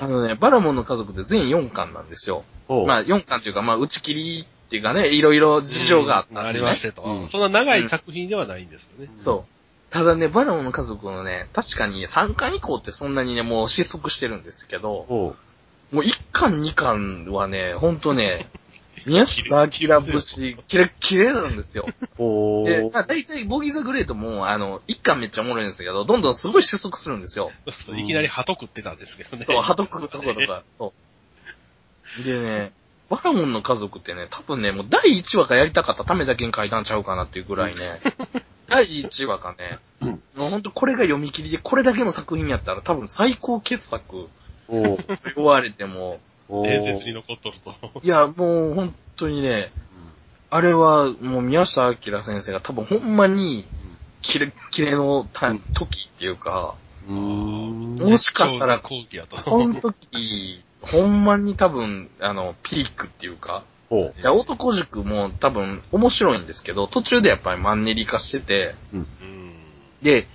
[0.00, 2.44] あのね、バラモンの家族で全4巻なんですよ。
[2.68, 9.10] まあ4巻というか、まあ打ち切りっていうかね、いろいろ事情があったねありましてと、うんそんな長い作品ではないんですよね。
[9.20, 9.92] そう。
[9.92, 15.36] ただね、バラモンの家族のね、確かに3巻以降ってそんなにね、もう失速してるんですけど、
[15.92, 18.48] もう1巻2巻はね、ほんとね、
[19.06, 19.70] 宮下明
[20.02, 21.86] 節、キレッキレなんですよ。
[22.18, 27.50] おで、ーまあ大体ボギーザグレートも、あの、1巻めっちゃおもろいんですけど、どんどんすごい失速するんですよ。
[27.84, 29.44] そういきなり鳩食ってたんですけどね。
[29.44, 30.62] そう、ハトクとことか。
[30.78, 30.92] そ
[32.20, 32.24] う。
[32.24, 32.72] でね、
[33.10, 37.80] バラモンの家族ってね、多分ね、もう第1話がやりたかったためだけに書いたんちゃうかなっていうぐらいね、
[38.68, 44.28] 第1話がね、うんもうほんとこれが読み切りで、これだけの作品やったら多分最高傑作
[44.72, 44.98] お
[45.36, 47.74] 言われても、伝説に残っとると。
[48.02, 49.70] いや、もう本当にね、
[50.50, 53.64] あれはもう宮下明先生が多分ほんまに、
[54.22, 55.26] キレッキレの
[55.74, 56.74] 時っていうか。
[57.08, 59.40] もしかしたら絶頂の後期やと。
[59.40, 69.06] その時、ほんまに多分、あの、ピークっていうか、いや、男塾も多分面白いんですけど、途中でやっぱりマンネリ化してて、うん。
[70.00, 70.26] で、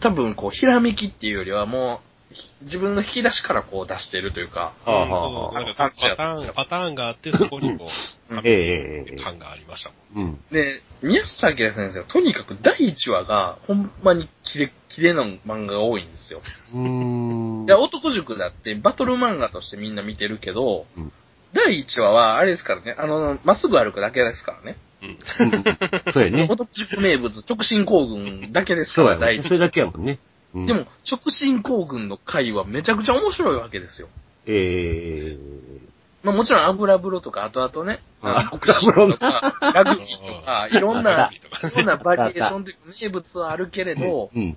[0.00, 2.13] 多分こう、ひらめきっていうよりはもう、ひ
[2.62, 8.34] 自分の引き出しからこう出してるというか、はああはあそうなんかパターン、パターンがあって、そこにこう、
[9.22, 10.24] 感がありましたもん。
[10.24, 10.44] うん。
[10.50, 16.40] で、宮下明先生はとにかく第1話がほんまにキレッキレな漫画が多いんですよ。
[16.74, 17.66] うーん。
[17.66, 21.12] いや、男塾だってバトル漫画としてみんな見てるけど、うん
[21.54, 24.76] 第1話はあれですからね、あの、まっすぐ歩くだけですからね。
[25.02, 25.18] うん。
[26.12, 26.48] そうやね。
[26.50, 29.16] 男塾名物、直進行軍だけですから。
[29.16, 30.18] 第一それだけやもんね。
[30.54, 34.08] うんでも、、直進行軍の回はめちゃくちゃ面白いわけですよ。
[34.46, 35.84] ええ
[36.24, 44.56] まあもちろん油風呂とか、後々ね、あボクシングとか、ラグビーとか、いろんな、いろんなバリエーションというか名物はあるけれど、うん。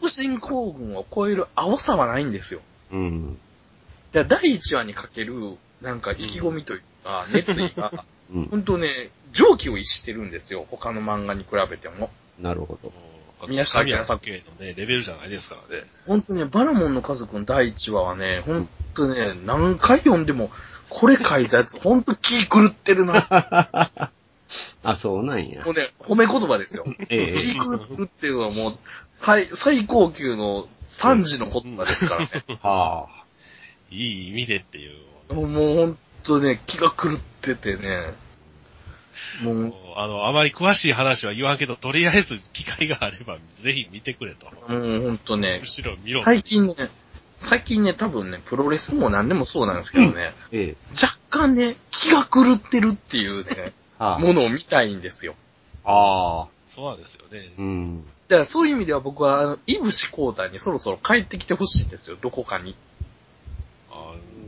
[0.00, 2.60] 直進行軍を超える青さはないんですよ。
[2.92, 3.38] うん。
[4.12, 8.04] で第1話にかける、なんか意気込みというか、熱意が、
[8.34, 8.44] うん。
[8.48, 10.66] ほんとね、蒸気を逸してるんですよ。
[10.70, 12.10] 他の漫画に比べても。
[12.38, 12.92] なるほど。
[13.48, 15.84] 宮下明作系のね、レベルじゃないですからね。
[16.06, 20.50] ほんとね、バラモンの家族の第1話はね、ほんとね、何回読んでも、
[20.88, 24.10] これ書いたやつ、ほんと気狂ってるな。
[24.82, 25.72] あ、そうなんやも。
[25.72, 26.84] うね、褒め言葉ですよ。
[27.10, 28.78] ええ気狂ってるっていうのはもう、
[29.16, 32.30] 最、最高級の3時の言葉ですからね。
[32.62, 33.24] はあ。
[33.90, 35.34] いい意味でっていう。
[35.34, 38.14] もうもうほんとね、気が狂っててね、
[39.42, 44.46] もう、あの、あまり詳しい話は言わんけど、とりあえず機会があれば、ぜひ見てくれと。
[44.46, 46.20] もうほんとねむ、しろ見ろ。
[46.20, 46.74] 最近ね、
[47.38, 50.76] 最近ね、多分ね、プロレスも何でもそうなんですけどね、ええ。
[50.92, 55.34] 若干ね、気が狂ってるっていうね、はものを見たいんですよ。
[55.84, 55.92] あ。
[55.92, 56.46] ああ。
[56.66, 57.52] そうなんですよね。
[57.58, 58.04] うん。
[58.28, 62.74] だからそういう意味では僕は、あの、イブシコータにそろそろ帰ってきてほしいんですよ、どこかに。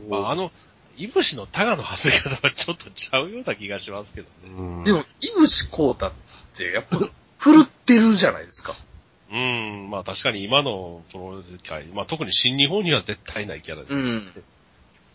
[0.09, 0.51] まあ、あの、
[0.99, 4.53] いぶしのタガの外れ方はちょっとちゃうような気がしますけどね。
[4.57, 6.11] うんでも、いぶしこうたっ
[6.57, 6.99] て、やっぱ、
[7.37, 8.73] 振るってるじゃないですか。
[9.31, 13.93] うん、まあ確かに今のプロレス界、まあ特に新日本には絶対ないキャラです。
[13.93, 14.17] うん。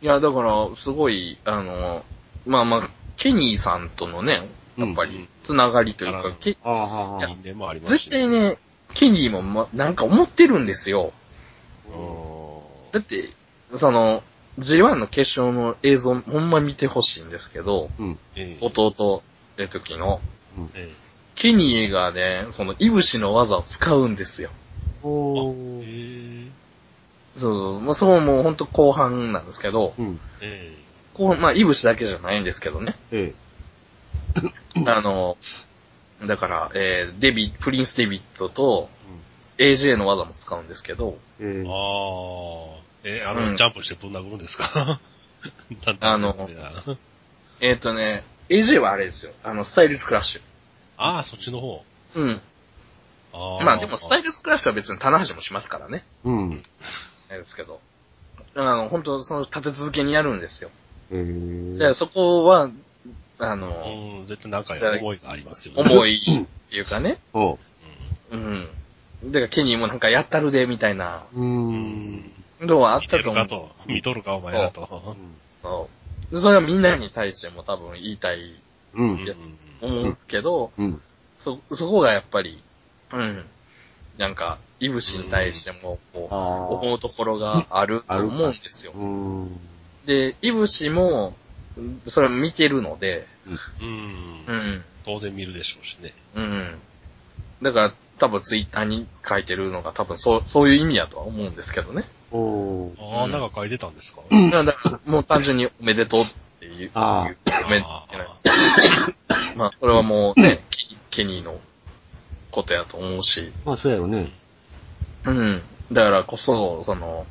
[0.01, 2.03] いや、だから、すごい、あの、
[2.47, 2.81] まあまあ、
[3.19, 4.41] ケニーさんとのね、
[4.79, 8.57] やっぱうんり、つながりというか、うんけああ、はあ、ありますし、絶対ね、
[8.95, 11.13] ケニーも、ま、なんか思ってるんですよ。
[11.89, 13.31] うんだって、
[13.75, 14.23] その、
[14.59, 18.19] G1 の決勝の映像、ほんま見てほしいんですけど、うん。
[18.37, 19.23] ええ弟
[19.59, 20.21] の時の、
[20.75, 20.93] え
[21.35, 24.51] ケニーがね、その、いぶしの技を使うんですよ。
[25.03, 26.47] おえ
[27.37, 30.21] そう、まあ、それもほんと後半なんですけど、うん。
[30.41, 30.77] え
[31.15, 32.95] 後半、まあ、いぶしだけじゃないんですけどね。
[33.11, 33.35] え
[34.87, 35.37] あの、
[36.27, 38.89] だから、えー、デビ、プリンス・デビットと、
[39.59, 41.45] AJ の技も使うんですけど、え。
[41.45, 41.69] えええ。
[41.69, 41.73] あ
[42.81, 45.01] あ、ええあの、うんジャンプしてぶん殴るんですか？
[45.87, 46.35] なんだあの
[47.61, 49.33] えっ、とね、AJ はあれですよ。
[49.43, 50.41] あの、スタイルズ・クラッシ
[50.97, 51.85] ああ、そっちの方。
[52.15, 52.21] ュ。
[52.21, 52.41] うん。
[53.33, 56.05] ああまあでも、スタイルズ・クラッシュは別に棚橋もしますからね。
[56.25, 56.63] うん。
[57.29, 57.81] あれですけど。
[58.55, 60.71] あの、本当その、立て続けにやるんですよ。
[61.13, 61.17] え
[61.77, 61.79] え。
[61.79, 62.71] で、そこは、
[63.39, 65.83] あうの、ん、絶対なんか思いがありますよね。
[65.83, 67.19] 重いっていうかね。
[67.33, 67.59] おう。
[68.31, 68.69] うん。
[69.27, 71.41] だから、ケニーもなんかやったるで、みたいなう。
[71.41, 72.31] うん
[72.63, 72.67] ん。
[72.67, 73.47] のはあっ見たと思う。
[73.47, 73.87] てるかと。
[73.87, 75.17] 見とるか、お前らと。
[75.63, 75.89] そ
[76.33, 78.55] うそれはみんなに対しても多分言いたい、
[78.95, 79.19] うん。
[79.19, 79.35] いや
[79.81, 81.01] 思うけど、うん。
[81.35, 82.63] そ、そこがやっぱり、
[83.13, 83.45] うん。
[84.19, 86.85] なんか、イブシに対しても、こう。
[86.87, 88.93] 思うところがあると思うんですよ。
[88.93, 89.61] うん。
[90.07, 91.35] で、イブシも、
[92.07, 93.27] それを見てるので、
[93.81, 94.55] うん。
[94.55, 94.85] うん。
[95.05, 96.15] 当然見るでしょうしね。
[96.35, 96.79] うん。
[97.63, 102.05] だから、多分ツイッターに書いてるのが多分そう、そういう意味だとは思うんですけどね。
[102.37, 102.93] おう。
[102.99, 104.23] ああ、うんなんか書いてたんですか？
[104.31, 106.25] だから、もう単純におめでとうっ
[106.61, 107.29] ていう、あ
[107.67, 111.59] おめでとうまあ、それはもうね、ケケニーの
[112.51, 114.29] ことやと思うし、まあ、そうやろね。
[115.27, 115.63] うん。
[115.93, 117.25] だからこそ、その、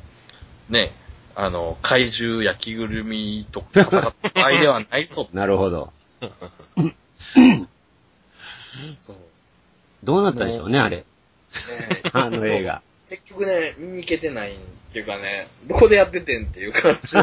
[0.70, 0.92] ね、
[1.34, 5.28] あの、怪獣焼きぐるみと戦った場合ではないぞ。
[5.34, 5.92] なるほど。
[8.98, 9.16] そう。
[10.02, 10.98] どうなったでしょうね、あれ。
[10.98, 11.04] ね
[12.12, 12.80] あの映画。
[13.16, 14.56] 結局ね、見に行けてないっ
[14.92, 17.16] ていうかね、どこでやっててんっていう感じ。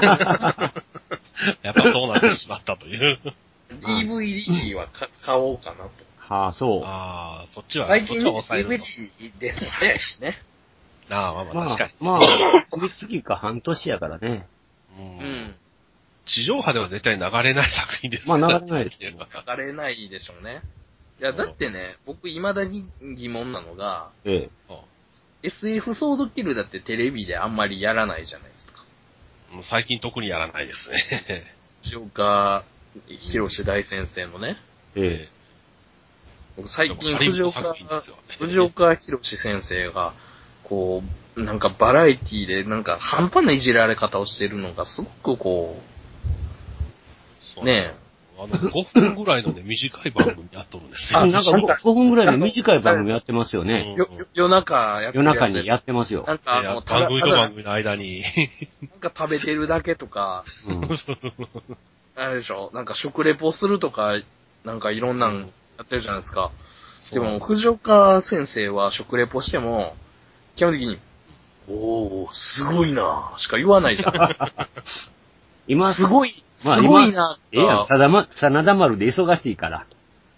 [1.64, 3.20] やっぱそうなってしまったという。
[3.70, 5.90] DVD はか買おうかなと。
[6.18, 6.82] はあ、そう。
[6.84, 9.98] ああ、そっちは、最近 DVD ですね。
[9.98, 10.38] しね。
[11.10, 11.16] と。
[11.16, 12.20] ああ、まあままあ確かに。、あまあ、
[12.98, 14.48] 次か半年やからね。
[14.98, 15.56] ううんん。
[16.26, 19.12] 地上波では絶対流れない作品ですまあ流れないですよ
[19.58, 20.62] 流れないでしょうね。
[21.20, 24.50] いや、だってね、僕未だに疑問なのが、ええ。
[25.44, 28.84] SF ソードキルだってテレビであんまりやらないじゃないですか。
[29.52, 30.98] もう最近特にやらないですね。
[31.82, 32.64] 藤岡
[33.08, 34.58] 弘大先生のね。
[34.96, 35.28] え
[36.58, 37.76] 僕最近藤岡
[38.40, 40.14] 藤岡弘先生が、
[40.64, 41.02] こ
[41.36, 45.82] う、なんかバラエティでなんか半端ないじられ方をしてるのがすごくこ
[47.42, 47.94] そうう、ね
[48.44, 51.20] あの、5分ぐらいのね、短い番組やっとるんですえ。
[51.20, 51.28] よ。
[51.28, 53.96] なんか 5, 5分ぐらいの短い番組やってますよね。
[54.34, 56.34] 夜中やって夜中にやってますよな。
[56.34, 58.24] んかあの、番組と番組の間に、
[58.82, 60.90] なんか食べてるだけとか、うん。
[62.16, 64.20] あれでしょなんか食レポするとか、
[64.66, 65.46] なんかいろんなんや
[65.84, 66.52] ってるじゃないですか。
[67.12, 69.96] でも、藤岡先生は食レポしても、
[70.56, 71.00] 基本的に、
[71.70, 74.68] おー、すごいなしか言わないじゃないですか。
[75.68, 79.86] 今、すごい、まあすごいなええやん、さだま、真田丸で忙しいから。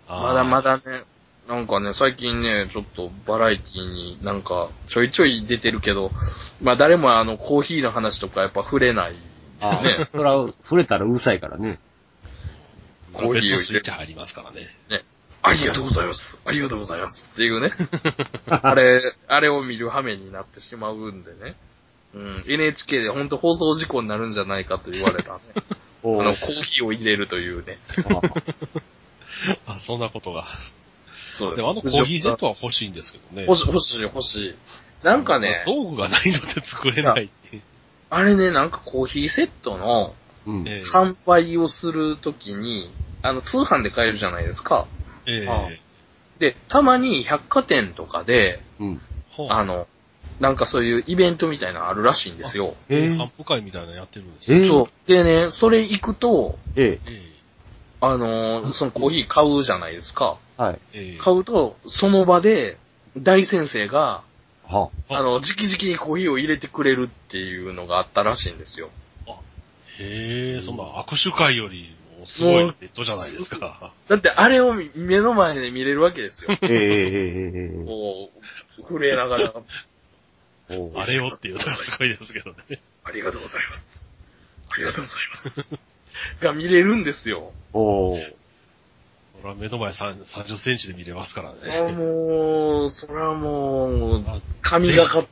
[0.08, 0.78] まだまだ。
[0.78, 1.04] だね、
[1.48, 6.12] なんかね、最近ね、ちょっとバラエティになんかちょいちょい出てるけど、
[6.62, 9.16] まあ誰もあのコーヒーの話とかやっぱ触れない。
[9.62, 11.80] ああねそれは、触れたらうるさいからね。
[13.14, 14.68] コーヒーをベッドスイッチ入りますからね。
[14.90, 15.04] ね、
[15.42, 16.40] ありがとうございます。
[16.46, 17.30] ありがとうございます。
[17.34, 17.70] っていうね。
[18.48, 21.56] あれ、あれを見る羽目になってしまうんでね。
[22.16, 25.40] うん、NHK で本当放送事故になるんじゃないかと言われたね。
[26.04, 27.78] あの、コーヒーを入れるというね。
[29.66, 30.46] あ、そんなことが。
[31.34, 33.46] そうでもあのコーヒーセットは欲しいんですけどね。
[33.48, 34.56] 欲しい、欲しい、欲しい。
[35.04, 37.62] なんかね、道具がないので作れないって。
[38.10, 40.14] あれね、なんかコーヒーセットの
[40.46, 42.92] 販売をするときに、
[43.22, 44.88] あの、通販で買えるじゃないですか。
[45.26, 45.70] ええあ
[46.40, 49.02] で、たまに百貨店とかで、うん。
[49.50, 49.88] あの、
[50.40, 52.76] なんかそういうイベントみたいなのあるらしいんですよ。
[52.90, 54.58] ええ反復会みたいなのやってるんですよ。
[54.58, 55.08] ええそう。
[55.08, 57.34] でね、それ行くと、ええ
[58.02, 60.38] あのーそのコーヒー買うじゃないですか。
[60.60, 60.80] えはい。
[60.94, 62.78] えええ買うと、その場で、
[63.16, 64.24] 大先生が、
[64.68, 68.90] はああの、直々にコーヒーを入れてくれるっていうのがあったらしいんですよ。
[70.00, 73.94] へえ、そんな握手会よりもすごいネットじゃないですか。
[74.08, 76.52] だってあれを目の前で見れるわけですよ。
[76.52, 78.32] ええええええこ
[78.80, 79.54] う、震えながら、
[80.70, 82.82] あれよっていうのがすごいですけどね。
[83.04, 84.16] ありがとうございます。
[84.70, 85.76] ありがとうございます。
[86.42, 87.52] が見れるんですよ。
[87.74, 88.18] おう
[89.42, 91.92] これは目の前3 30センチで見れますからあね。
[91.92, 95.28] もう、それはもうあ、神がかっ。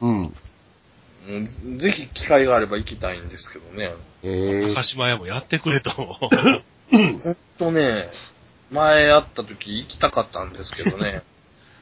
[0.00, 0.10] うん。
[0.12, 0.32] も
[1.28, 3.94] うぜひ機会があれば行きたいんですけどね。
[4.22, 5.90] ええ高島屋もやってくれと。
[5.90, 8.08] ほんとね、
[8.70, 11.35] 前会った時行きたかったんですけどね、し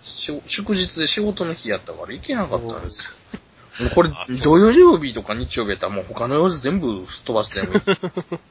[0.04, 3.16] 祝日で仕事の日やったから行けなかったんです
[3.80, 3.84] よ。
[3.84, 4.10] もうこれ
[4.42, 7.80] 土曜日とか日曜日やったらもう他の用事全部すっ飛ばしてもいい。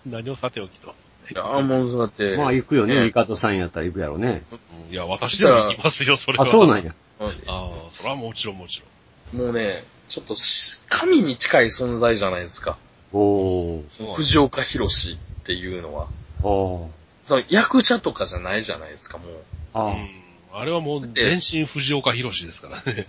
[0.06, 0.94] 何をさておきと。
[1.32, 2.36] いや、もうだって。
[2.36, 4.44] まあ行くよね、ねミカトさんやったら行くやろうね。
[4.52, 6.46] うんいや、私でも行きますよ、それは。
[6.46, 6.94] あ、そうなんや。
[7.20, 8.84] ああ、それはもちろんもち
[9.32, 12.78] もうね、ちょっとし神に近い存在じゃないですか。
[13.14, 13.82] お。
[14.16, 16.08] 藤岡弘っていうのは。
[16.42, 16.88] おー。
[17.26, 19.30] その役者とかじゃないじゃないですか、もう。
[19.74, 20.23] あうん。
[20.56, 23.08] あれはもう全身藤岡弘ですからね。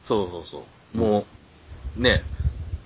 [0.00, 0.64] そうそうそ
[0.94, 0.98] う。
[0.98, 1.26] も
[1.96, 2.22] う、ね、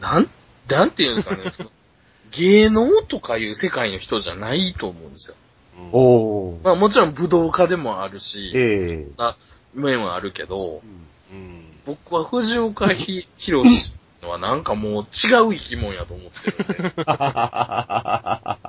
[0.00, 0.30] なん、
[0.68, 1.44] なんていうんですかね、
[2.32, 5.36] 芸能とかいう世界の人じゃないと思うんですよ。
[5.78, 6.64] うんおー。
[6.64, 9.36] まあもちろん武道家でもあるし、ええあ
[9.74, 10.82] 面はあるけど、
[11.30, 11.62] うん。
[11.84, 13.68] 僕は藤岡ひ弘
[14.26, 16.94] はなんかもう違う生き物やと思ってるんで。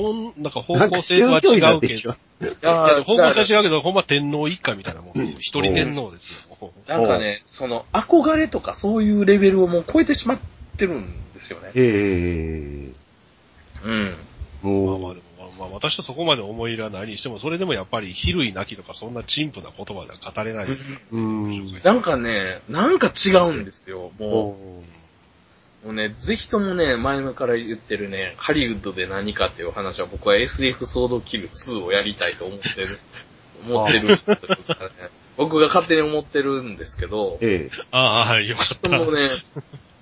[0.00, 2.14] 本、なんか方向性とは違うけど。
[3.04, 5.40] 方向性は違うけど、ほんま天皇一家みたいなもんですよ。
[5.40, 6.72] 一人天皇ですよ。
[6.86, 10.38] なんかね、その憧れとかそういうレベルをもう超えてしまっ
[10.76, 11.70] てるんですよね。
[11.74, 13.02] ええ
[13.84, 14.16] うん。
[14.62, 20.66] まあもう、まあでも、まあまあ私とそこまで思い入れはないにしても、それでもやっぱり、比類なきとか、そんな陳腐な言葉では語れない。
[21.10, 21.80] うん。
[21.82, 24.12] なんかね、なんか違うんですよ。
[24.18, 25.01] もおう、
[25.84, 32.86] もうね、ぜひともね、前々から言ってるね、ハリウッドで何かっていう話は僕は SF ソードキル2をやりたいと思ってる、
[33.66, 34.18] 思ってるね。
[35.36, 38.90] 僕が勝手に思ってるんですけど、ええああ、はい、よかった。
[38.90, 39.30] でもね、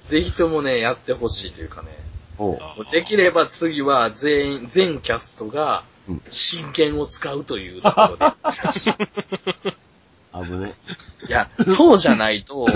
[0.03, 1.89] ぜひともね、やってほしいというかね、
[2.91, 8.35] できれば次は全員、全キャストがうん真剣を使うというところで。
[10.33, 10.75] 危ね。
[11.29, 12.67] いや、そうじゃないと、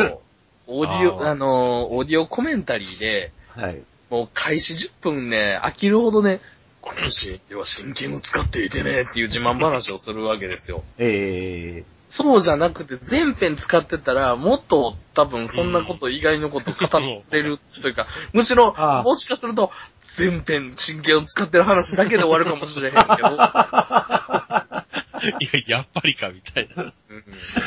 [0.66, 1.30] オーディオ、あー。
[1.30, 3.82] あの、オーディオコメンタリーで、はい。
[4.10, 6.40] もう開始10分ね、飽きるほどね、
[6.80, 10.84] このシーンでは真剣を使っていてね、っていう自慢話をするわけですよ。
[10.98, 11.84] ええ。
[12.08, 17.00] そうじゃなくて、全編使ってたら、もっと多分そんなこと、意外のこと語
[17.30, 23.06] れるというか、むしろもしかすると、全編真剣を使ってる話だけで終わるかもしれへんけど、
[25.40, 26.82] いや、やっぱりか、みたいな。
[26.84, 26.92] うんい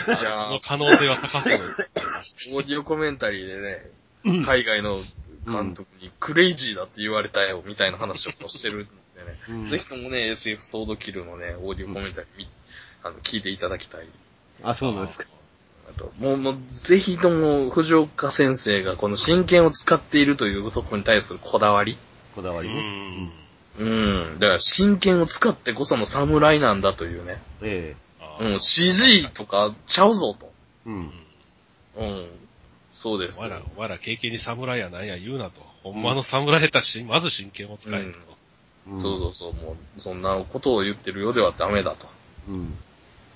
[0.06, 1.90] そやの可能性は高そうです。
[2.54, 4.98] オーディオコメンタリーでね、海外の
[5.46, 9.40] 監督にクレイジーだって言われたよ、みたいな話をしてるんでね。
[9.50, 12.48] うんぜひともね、SF ソードキルのね、オーディオコメンタリー見、
[13.04, 14.08] あの、聞いていただきたい。
[14.64, 15.26] あ、そうなんですか。
[15.90, 21.94] あと、もう、もう、ぜひとも、藤岡先生がこの真剣を使っているというところに対するこだわり。
[21.94, 21.98] う
[22.36, 23.26] こだわりね。
[23.26, 23.32] ん。
[23.78, 24.40] うん。
[24.40, 27.38] だから、真剣を使ってこその侍なんだというね。
[27.62, 30.52] えあうん、CG とかちゃうぞと。
[30.88, 31.12] えうん。
[31.98, 32.26] うん。
[32.96, 33.40] そうです。
[33.40, 35.62] お前ら、お前ら経験に侍やなんや言うなと。
[35.84, 38.08] ほんまの侍やったし、まず真剣を使えと。
[38.08, 38.14] うん
[38.96, 42.08] そうそうそう、もう、そんなことを言ってるようではダメだと。
[42.48, 42.74] うん。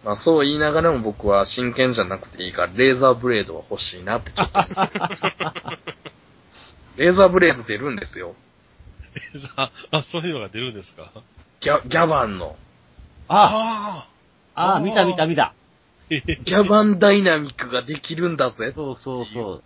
[0.05, 4.59] まあそう言いながらも僕は真剣じゃなくていいから、レーザーブレードは欲しいなってちょっと。
[6.95, 8.33] レーザーブレード出るんですよ。
[9.57, 11.11] あ、あ、そういうのが出るんですか？
[11.59, 12.55] ギャ、ギャバンの。
[13.27, 14.07] あ
[14.55, 15.53] ああ、見た見た見た。
[16.09, 18.71] ギャバンダイナミックができるんだぜ。
[18.75, 19.63] そうそうそう。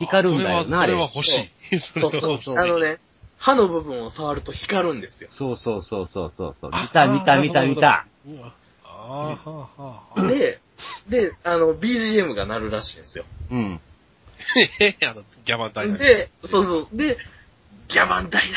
[0.00, 0.92] 光るんだよな、そあれ。
[0.94, 1.78] れは欲しい。
[1.78, 2.98] そうそうそうあのね、
[3.38, 5.30] 歯の部分を触ると光るんですよ。
[5.32, 6.70] そうそうそうそうそうそう。
[6.72, 8.06] あ見た見た見た見た。
[8.26, 8.52] うわ
[8.84, 10.22] あーはあはあ。
[10.28, 10.60] で、
[11.08, 13.24] で、あの、BGM が鳴るらしいんですよ。
[13.50, 13.80] うん。
[14.56, 16.88] へ へあの、ギャバンダイナミックで、そうそう。
[16.92, 17.16] で、
[17.92, 18.54] ギャバンダイナミ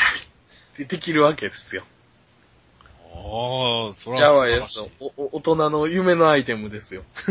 [0.84, 1.84] ってできるわけですよ。
[3.14, 5.12] ああ、それやはばいですよ素晴らしい。
[5.18, 7.02] おお大人の夢のアイテムですよ。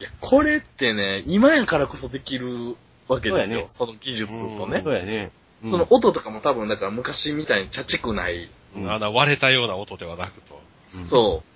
[0.00, 2.76] いや、これってね、今やからこそできる
[3.06, 3.66] わけですよ。
[3.68, 4.90] そ,、の技術とねそ。
[4.90, 5.30] うやね。
[5.62, 8.50] うんその、音とかも多分、だから昔みたいにチャチくない。
[8.74, 10.60] うんあの、割れたような音ではなくと。
[10.96, 11.52] うんそう。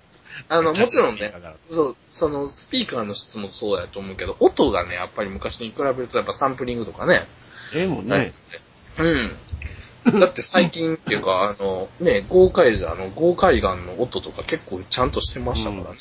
[0.47, 1.33] あの、もちろんね
[1.69, 7.25] そう、その、スピーカーの質もそうやと思うけど、音がね、やっぱり昔に比べるとやっぱサンプリングとかね。
[7.73, 8.33] ええもんね。
[8.97, 10.19] うん。
[10.19, 15.99] だって最近っていうか、あの、ね、豪快であの、豪海岸の音とか結構ちゃんとしてましたからね。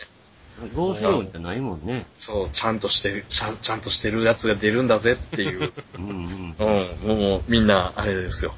[0.74, 2.06] 合成音じゃないもんね。
[2.18, 5.72] そう、ちゃんとしてる、ちゃんちゃんとしてるやつが出るんだぜっていう。
[5.98, 6.54] うんうん。
[6.58, 8.54] うん、もうみんな、あれですよ。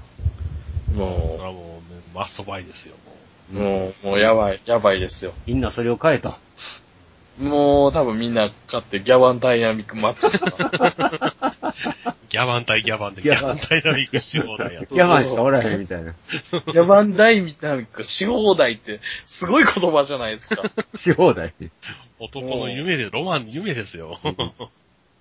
[0.92, 2.94] それもはもうね、マストバイですよ、
[3.52, 5.32] もう、もう、もうやばい、やばいですよ。
[5.46, 6.38] みんなそれを変えた。
[7.38, 11.34] もう多分みんな買ってギャバンダイナミック祭りとか。
[12.06, 12.18] う。
[12.28, 14.94] ギャバン対ギャバンで、ギャバンダイナミックし放題やと。
[14.94, 16.12] ギャバンしかおらへんみたいな。
[16.52, 20.62] ギャバンダイナミックし放題ってすごい言葉じゃないですか。
[20.94, 21.54] し放題。
[22.18, 24.18] 男の夢で、ロマン、夢ですよ。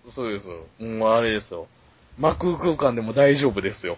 [0.09, 0.65] そうですよ。
[0.79, 1.67] もうあれですよ。
[2.17, 3.97] 真空空間でも大丈夫ですよ。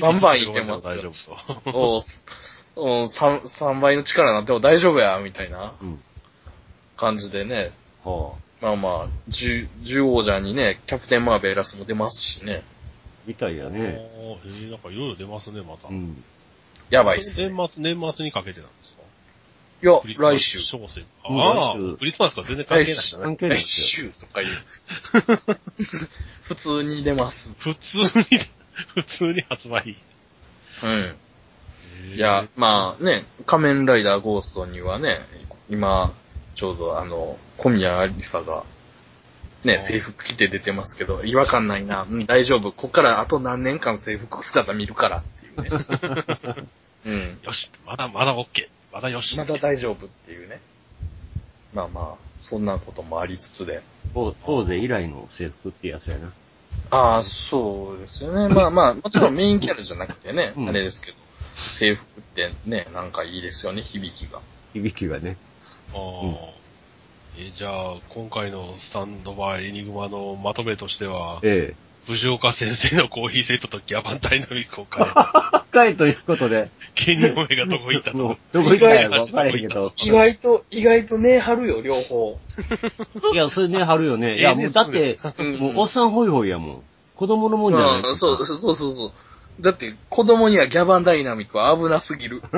[0.00, 1.10] バンバンいけますよ大丈。
[1.10, 1.78] 夫と。
[1.78, 2.26] おうす
[2.76, 6.00] おう三三倍の力になっても大丈夫や、みたいなうん。
[7.00, 7.72] 感じでね。
[8.04, 8.64] はあ。
[8.66, 12.62] まあまあ、十、十王者にね、キャプテンマーベラスも出ますしね。
[13.26, 14.06] みたいやね。
[14.18, 15.88] おーえー、なんかいろいろ出ますね、また。
[15.88, 16.22] うん。
[16.90, 17.48] やばいっすね。
[17.48, 19.00] 年末、年末にかけてなんですか？
[19.82, 19.92] いや
[20.34, 20.58] 来週。
[20.58, 23.22] ああ来週、クリスマスか全然関係ないね。
[23.22, 24.12] 関係ない来ですよ。
[24.12, 24.54] 週とか言う。
[26.42, 27.56] 普通に出ます。
[27.60, 28.04] 普通に、
[28.94, 29.96] 普通に発売。
[30.82, 31.16] うん。
[32.14, 35.20] いや、まあね、仮面ライダーゴーストにはね、
[35.70, 36.12] 今、
[36.60, 38.64] ちょうどあの、小宮ありさが、
[39.64, 45.70] ね、制服着て出てますけど、違和感ないな、うん、大丈夫、こっからあと何年間制服姿見るからっていうね。
[47.06, 47.38] うん。
[47.44, 48.68] よし、まだまだ OK。
[48.92, 49.38] まだよし。
[49.38, 50.60] まだ大丈夫っていうね。
[51.72, 53.80] まあまあ、そんなこともありつつで。
[54.12, 56.30] そう、当時以来の制服ってやつやな。
[56.90, 58.54] ああ、そうですよね。
[58.54, 61.16] まあまあ、もちろんメインキャラじゃなくてね、うんあれですけど、
[61.54, 64.42] 制服ってね、なんかいいですよね、響きが。
[64.74, 65.38] 響きがね。
[65.94, 66.50] ああ。
[67.38, 71.74] え、じゃあ、今回のスタンドバイエニグマのまとめとしては、え
[72.06, 75.60] 藤岡先生のコーヒーセットとギャバンダイナミックを変え、え。
[75.70, 78.62] 回ということで、ケニオメがどこ行ったも うと。
[78.62, 79.92] どこ行ったんやろ分からへんけど。
[80.02, 82.38] 意外と、意外とね、張るよ、両方。
[83.32, 84.38] いや、それね、貼るよね。
[84.38, 86.82] いや、もうだって、うんもうおっさんホイホイやもん。
[87.14, 89.12] 子供のもんじゃないうん、そう、そうそうそう。
[89.60, 92.40] だって、子供にはギャバンダイナミックは危なすぎる。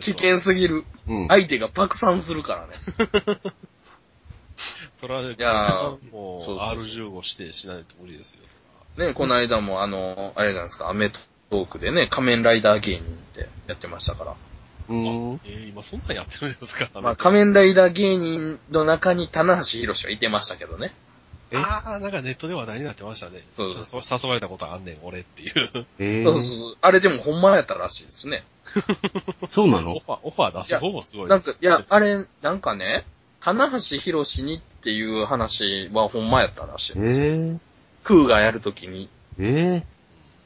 [0.00, 0.84] 危険ですぎる。
[1.06, 1.28] うん。
[1.28, 2.72] 相手が爆散するからね。
[5.00, 5.36] それはね、い
[6.12, 8.40] もう、そうそうそう R15 指定しないと無理ですよ。
[8.96, 14.34] ね、この間もあの、あれなんですか、アメトークでね、仮面ライダー芸人ってやってましたから。
[14.88, 15.40] うん。
[15.44, 16.90] えー今そんなんやってるんですか？
[17.00, 20.92] まあ、仮面ライダー芸人の中に棚橋博はいてましたけどね。
[21.54, 23.42] ああ、なんかネットで話題になってましたね。
[23.52, 25.86] そうそうそ誘われたことあんねん、俺っていう。
[25.98, 26.76] ええそうそうそう。
[26.80, 28.44] あれでもほんまやったらしいですね。
[29.50, 29.96] そうなの？
[29.96, 31.48] オファー、オファー出す方もすごいです。
[31.48, 33.06] なんか、いや、あれ、なんかね、
[33.40, 37.20] 棚橋博にっていう話はほんまやったらしいです。
[37.22, 37.56] え
[38.04, 39.08] クーがやるときに。
[39.38, 39.86] ええ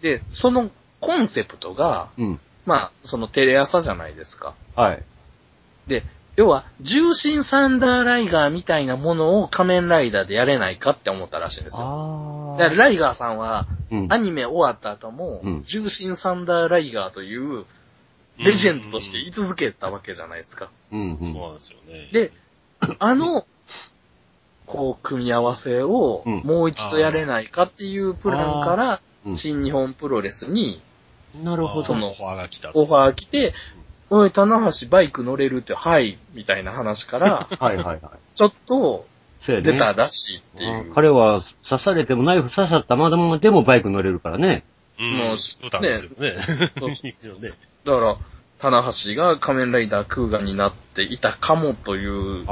[0.02, 2.40] で、そのコンセプトが、えうん。
[2.64, 4.54] まあ、そのテレ朝じゃないですか。
[4.76, 5.02] はい。
[5.88, 6.04] で、
[6.36, 12.54] 要は、重心サンダーライガーみたいなものを仮面ライダーでやれないかって思ったらしいんですよ。
[12.56, 14.16] あだからライガーさんは、うんア。
[14.16, 17.64] ニメ終わった後も、うん重心サンダーライガーという、
[18.38, 20.70] レジェンドとして居続けたわけじゃないですか。
[20.90, 21.18] うん。
[21.18, 22.08] そうなんですよね。
[22.12, 22.32] で、
[22.98, 23.46] あの、
[24.66, 30.80] こう、組み合わせを、うんもう一度やれないかっていうプランから、うん新日本プロレスに
[31.40, 31.82] なるほど。
[31.82, 32.70] そのオファーが来た。
[32.74, 33.54] オファー来て、
[34.14, 38.00] おい、棚橋バイク乗れるって、はい、みたいな話から、 はいはいはい。
[38.34, 39.06] ちょっと。
[39.46, 40.92] 出たらしいっていあう。
[40.94, 44.64] 彼は刺されてもナイフ刺さったままでもバイク乗れるからね。
[45.00, 46.34] うん、もうそうなんですよね。
[47.40, 47.52] ね。
[47.84, 48.16] だから、
[48.58, 52.46] 棚橋が仮面ライダークーガになっていたかもという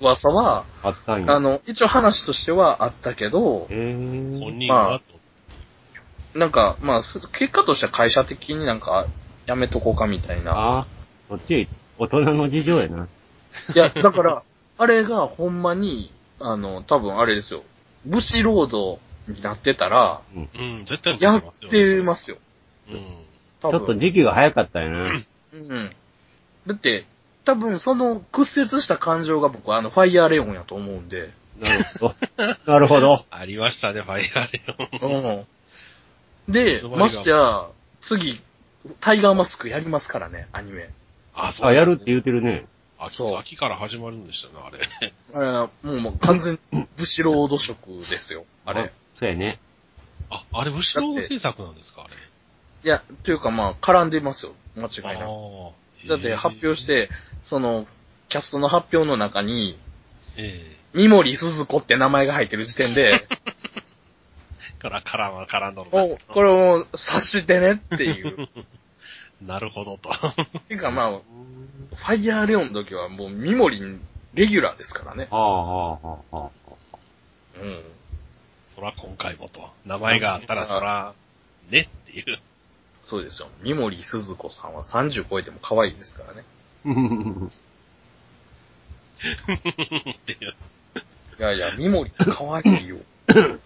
[0.00, 1.34] 噂は、あったんや。
[1.34, 5.00] あの、一応話としてはあったけど、ええ本人は
[6.34, 9.06] と、なんか、まあ、す結果としては会社的になんか、
[9.46, 10.86] やめとこうかみたいな。
[11.30, 11.68] ああ、こっち、
[11.98, 13.08] 大人の事情やな。
[13.74, 14.42] いや、だから、
[14.78, 17.62] あれがほんまに、あの、多分あれですよ。
[18.06, 22.38] 武士ロードになってたら、うん、絶対やってますよ。
[22.90, 22.96] うん。
[23.60, 24.00] 多ちょっと分。
[24.00, 25.10] 時期が早かったよな。
[25.52, 25.90] うん。
[26.66, 27.06] だって、
[27.44, 31.32] 多分その屈折した感情が僕はあの、ファイヤーレオンやと思うんで。
[31.58, 32.72] なるほど。
[32.72, 33.24] なるほど。
[33.30, 34.62] ありましたね、ファイアレ
[35.00, 35.34] オン。
[35.34, 36.52] うん。
[36.52, 37.66] で、ましてや、
[38.00, 38.40] 次、
[39.00, 40.90] タイガーマスクやりますからね、アニメ。
[41.38, 42.66] あ、あ、やるって言うてるね。
[42.98, 44.80] 秋そう秋から始まるんでしたね、あれ。
[45.32, 48.92] あれはもうもう完全に武士ロード色ですよ、あれ。
[49.18, 49.60] そうやね。
[50.30, 52.14] あ、あれ、後ろの制作なんですか、あれ。
[52.84, 56.08] いや、というかまあ、絡んでますよ、間違いなく。
[56.08, 57.08] だって発表し、て、
[57.42, 57.86] その、
[58.28, 59.78] キャストの発表の中に、
[60.36, 63.26] ええ三森鈴子って名前が入ってる時点で、
[64.80, 65.96] から、からは絡んだのか。
[65.96, 68.48] もう、これを察してねっていう。
[69.42, 70.10] なるほどと。
[70.68, 74.00] ていうかまあ、ファイヤーレオンの時はもうミモリン
[74.34, 75.28] レギュラーですからね。
[75.30, 76.78] ああ、ああ、ああ。
[77.60, 77.82] うん。
[78.74, 79.70] そら今回もと。
[79.84, 81.14] 名前があったらそら、
[81.70, 82.38] ねっていう。
[83.04, 83.48] そうですよ。
[83.62, 86.44] 三森鈴子さんは30超えても可愛いですからね。
[90.12, 90.54] っていう。
[91.38, 92.98] いやいや、三森可愛いよ。
[93.28, 93.60] うん。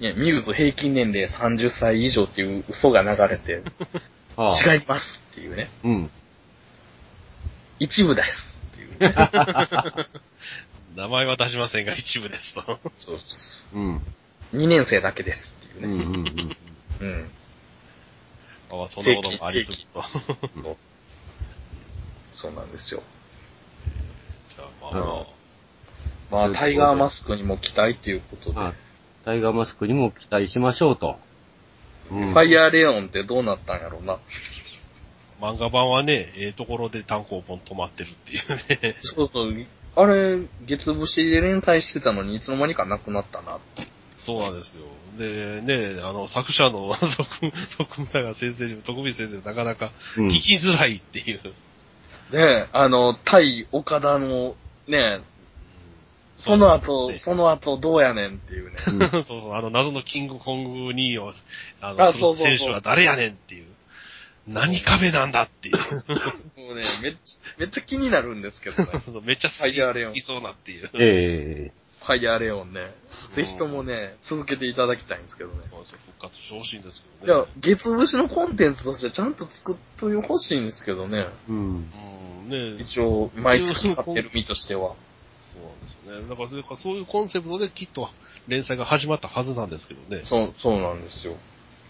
[0.00, 3.62] ね、ミューズ平均年齢30歳以上っていう嘘が流れて、
[4.36, 5.70] ああ違いますっていうね。
[5.84, 6.10] うん。
[7.78, 9.14] 一部ですっていう、ね。
[10.96, 12.80] 名前は出しませんが一部ですと。
[12.98, 13.64] そうです。
[13.72, 13.96] うん。
[14.54, 15.92] 2年生だけですっていううん。
[15.92, 16.04] うね。
[16.04, 16.56] ん。
[17.00, 17.08] うん。
[17.08, 17.30] うん。
[18.70, 20.04] まあそんなこともありつつと。
[22.34, 23.02] そうなんですよ。
[24.54, 25.04] じゃあまあ
[26.30, 28.85] まあ、まあ、タイガーマスクにも期待っていうことで。
[29.26, 31.18] まあ、タイガーマスクにも期待しましょうと。
[32.10, 32.28] うん。
[32.28, 34.18] ファイヤーレオンってどうなったんやろうな。
[35.40, 38.96] 漫画版はね、ええところで単行本止まってるっていうね。
[39.02, 39.66] そうそう。
[39.96, 43.86] あれ、月節で連載してたのにいつの間にかなくなったなって。
[44.16, 44.84] そうなんですよ。
[45.18, 51.40] で、ね、あの、作者の徳徳永先生にも、徳光先生なかなかうん聞きづらいっていう。
[52.30, 54.56] で、あの、対岡田の、
[54.88, 55.20] ね、
[56.46, 58.76] その後、ねその後どうやねんっていうね。
[59.24, 61.34] そうそう、あの謎のキングコング2を、
[61.80, 63.66] あの、あそうそうそう選手は誰やねんっていう。
[64.46, 65.76] 何壁なんだっていう。
[66.56, 68.90] もうね、めっちゃ、めっちゃ気になるんですけどね。
[69.24, 70.90] めっちゃ好きファイヤーレオン好きそうなっていう。
[70.94, 72.94] ええファイヤーレオンね。
[73.30, 75.56] ぜひともね、続けていただきたいんですけどね。
[75.70, 81.26] そうそう復活してほしいんですけいやどね。、月節のコンテンツとしてちゃんと作っといてほしいんですけどね。
[81.48, 81.90] うん。
[82.46, 84.94] うん、ね一応、毎月買ってる身としては。
[85.56, 86.28] そうなんですよね。
[86.28, 88.08] だからそれかそういうコンセプトできっと
[88.48, 90.22] 連載が始まったはずなんですけどね。
[90.24, 91.36] そう、そうなんですよ。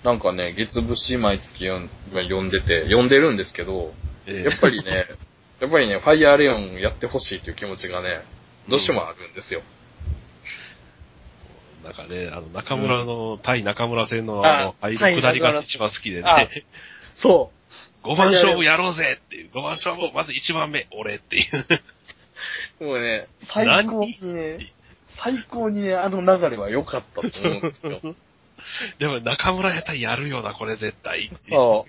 [0.04, 3.92] なんかね、月節毎月読ん読んでて、読んでるんですけど、
[4.26, 5.08] ええやっぱりね、
[5.60, 8.22] やっぱりね、ファイヤーレオンやってほしいという気持ちがね、
[8.68, 9.62] どうしてもあるんですよ。
[11.84, 16.64] なんかね、あの、中村の、対中村戦のああの、入る対下りが一番好きであね。
[17.12, 17.52] そ
[18.02, 19.50] 5 番勝負やろうぜっていう。
[19.50, 21.44] 5番勝負、まず1番目、俺っていう。
[22.80, 22.84] う。
[22.84, 24.58] もうね、最高にね、
[25.06, 28.00] 最高にね、あの流れは良かったと思うんですよ。
[28.98, 31.30] でも中村やったらやるよな、これ絶対。
[31.36, 31.86] そ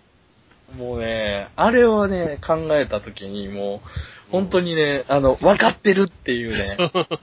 [0.74, 0.76] う。
[0.76, 3.90] もうね、あれをね、考えたときにもう、
[4.32, 6.66] 本当にね、あの、分かってるっていうね、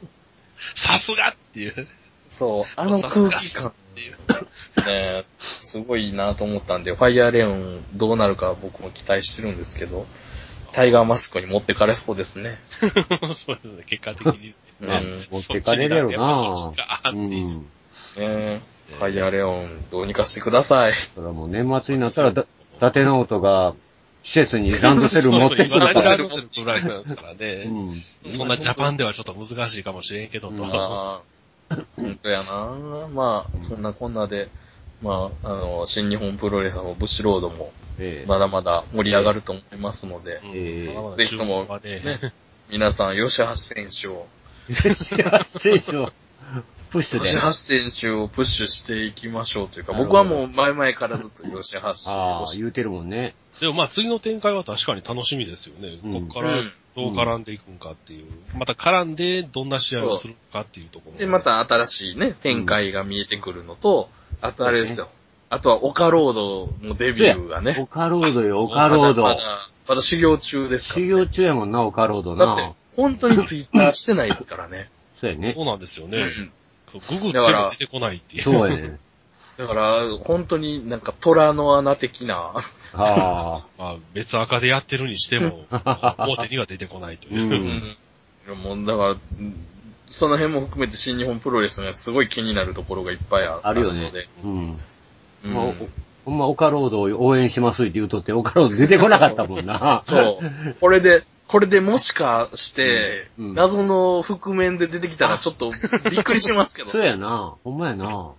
[0.74, 1.86] さすがっていう。
[2.30, 4.16] そう、あの空気感っていう。
[4.86, 10.06] ね、すごいなと思ったんで、ファイヤーレオンどうなるか僕も期待してるんですけど、
[10.74, 12.58] タイガーマスクに持ってかれそうですね。
[12.68, 14.54] そうですね、結果的に。
[14.80, 14.90] うん
[15.30, 17.26] 持ってかれるやろそっちなかっていう。
[17.26, 17.66] うん。
[18.16, 18.60] ね
[18.98, 20.92] ファイヤーレオンどうにかしてください。
[21.14, 23.74] それはもう年末になったら、だ伊達直人が
[24.24, 25.92] 施設にランドセル持ってくるから。
[26.02, 27.64] ランドセルくらいなんですからうね。
[27.66, 28.02] ん。
[28.26, 30.64] そんなジャパンではちょっと難しいかもしれんけどと。
[30.64, 31.22] うんま
[31.70, 34.48] あ、本当やなまあ、そんなこんなで、
[35.04, 38.26] まあ、あの、新日本プロレスもブッシュロードも、ええ。
[38.26, 41.16] まだまだ盛り上がると思いますので、うんええ。
[41.16, 42.00] ぜひともね。
[42.00, 42.32] ね
[42.70, 44.26] 皆さん、吉橋選手を、
[44.72, 44.96] 選
[45.78, 46.10] 手を
[46.90, 47.28] プッシュで。
[47.28, 47.40] 吉。
[47.40, 51.80] 橋選手をプッシュしていきましょうというか、僕はもう前々からずっと吉橋
[52.12, 53.34] ああを、言うてるもんね。
[53.60, 55.98] でもまあ次の展開は確かに楽しみですよね。
[56.02, 56.28] うん。
[56.28, 56.56] ここから
[56.96, 58.26] どう絡んでいくんかっていう。
[58.56, 61.18] また絡んでどんな試合をするかっていうところ。
[61.18, 64.08] で、ま、た新しいね、展開が見えてくるのと、
[64.40, 65.08] あとあれですよ。
[65.50, 67.76] あとはオカロードのデビューがね。
[67.78, 69.30] オカロードよ、オカロードま。
[69.30, 69.36] だ、
[69.88, 74.90] まだ修行中ですから、修行中やもんな、オカロードだってな。、本当にツイッターしてないですからね。
[75.20, 75.62] そうやねそ。
[75.62, 76.18] うなんですよね。
[76.18, 76.52] うん。
[76.92, 78.42] ググっても出てこないっていう。
[78.42, 78.98] そうやね。
[79.56, 82.60] だから、本当になんか虎の穴的な、あ
[82.94, 83.60] あ。
[83.78, 85.64] まあ別赤でやってるにしても、
[86.18, 87.46] 表には出てこないという。
[88.50, 88.76] ううんん。
[88.76, 89.66] もうだから、うん
[90.06, 94.28] その辺も含めて新日本プロレスがすごい気になるところがいっぱいああるよねので。。
[94.44, 94.78] うん。
[95.46, 95.74] うんまあお
[96.24, 100.00] ほんま、オカロードを応援しますって言うとって、オカロード出てこなかったもんな。
[100.04, 100.76] そう。
[100.80, 105.70] これで、これでもしかして、うんうん謎の覆面で出てきたらちょっと
[106.10, 106.88] びっくりしますけど。
[106.92, 107.54] そうやな。
[107.62, 108.30] ほんまやな。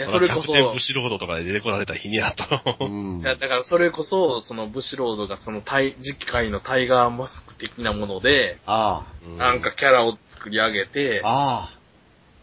[0.00, 2.44] いや、それこそ、キャプテンブシロードとかで出てこられた日にやと。
[2.86, 3.24] うんい。
[3.24, 9.04] や、だからそれこそ、そのブシロードがそのタイ、次回のタイガーマスク的なもので、あ
[9.36, 11.76] なんかキャラを作り上げてあ。、あ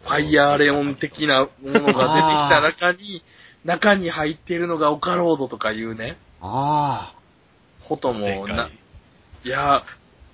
[0.04, 3.24] ファイヤーレオン的なものが出てきた中に、
[3.66, 7.14] 中に入っているのがオカロードとかいうね、あ。
[7.14, 7.18] あ
[7.84, 8.70] ことでも、なか
[9.44, 9.84] い、いや、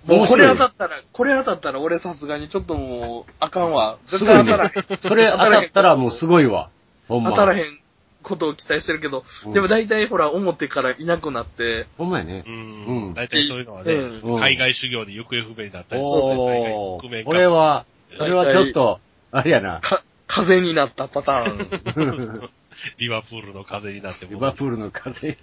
[0.06, 3.98] もうこれ当たったら、これ当たったら俺さすがにちょっともう、あかんわ。
[4.08, 4.72] 絶対当たらへん。
[4.78, 4.98] あ。
[5.02, 6.70] それ当たったらもうすごいわ。
[7.16, 7.32] ほんま。
[7.32, 7.80] 当たらへん。
[8.24, 12.50] ことを期待してるけど、うんでも大体ほら、表からいなくなって、ほんまやねう。。
[12.50, 17.02] うんん大体そういうのはね、うん海外修行で行方不明になったりするんですよ海外おー。
[17.06, 17.86] 覆面かこれは、
[18.18, 19.00] それはちょっと、
[19.32, 19.82] あれやな。
[19.82, 22.50] か、風になったパターン。
[22.98, 25.38] リバプールの風になってリバプールの風。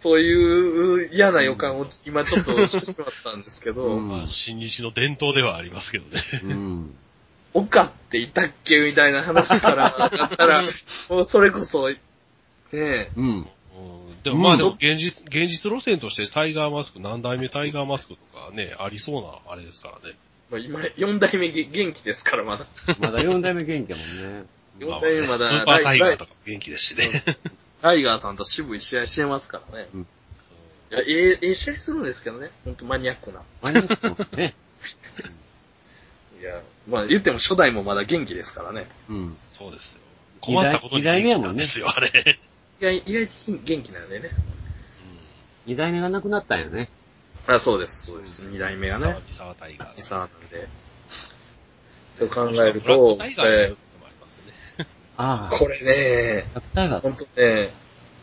[0.00, 6.20] という嫌な予感を今ちょっとしてしまったんですけど、うんまあ、新日の伝統ではありますけどね。
[6.44, 6.94] うん。
[7.54, 10.64] 岡っていたっけみたいな話からだったら、
[11.08, 11.96] もうそれこそ、ね
[12.72, 13.26] え、うん。
[13.26, 13.46] うん
[14.24, 20.16] でもまあでも現実、現実路線としてタイガーマスク、何代目タイガーマスクとかね、ありそうなあれですからね。
[20.50, 22.66] まあ、今、4代目げ元気ですから、まだ。
[23.00, 24.44] まだ4代目元気やもんね。
[24.78, 27.06] 4代目まだ、スーパータイガーとかも元気ですしね。
[27.82, 29.88] ライガーさんと渋い試合してますからね。
[29.94, 30.06] うん
[30.90, 32.50] いや、ええ、ええ試合するんですけどね。
[32.64, 33.40] ほんとマニアックな。
[33.62, 34.54] マニアックもね。
[36.44, 38.86] いや、まあ言っても初代もまだ元気ですからね。
[39.08, 39.36] うん。
[39.50, 40.00] そうですよ。
[40.42, 42.10] 困ったことに元気なんですよ、あれ。
[42.80, 43.32] 意外、意外と
[43.64, 44.28] 元気なんでね。
[45.66, 46.90] 2代目がなくなったんやね。
[47.46, 48.44] あ、そうです、そうです。
[48.44, 49.16] 2代目がね。
[49.28, 49.98] 三沢タイガー。
[49.98, 50.68] イサーなんで。
[52.18, 54.44] と考えるとえのもありますよ
[54.78, 54.86] ね。
[55.16, 55.54] ああ。
[55.54, 57.72] ーこれね、タイガーほんとね、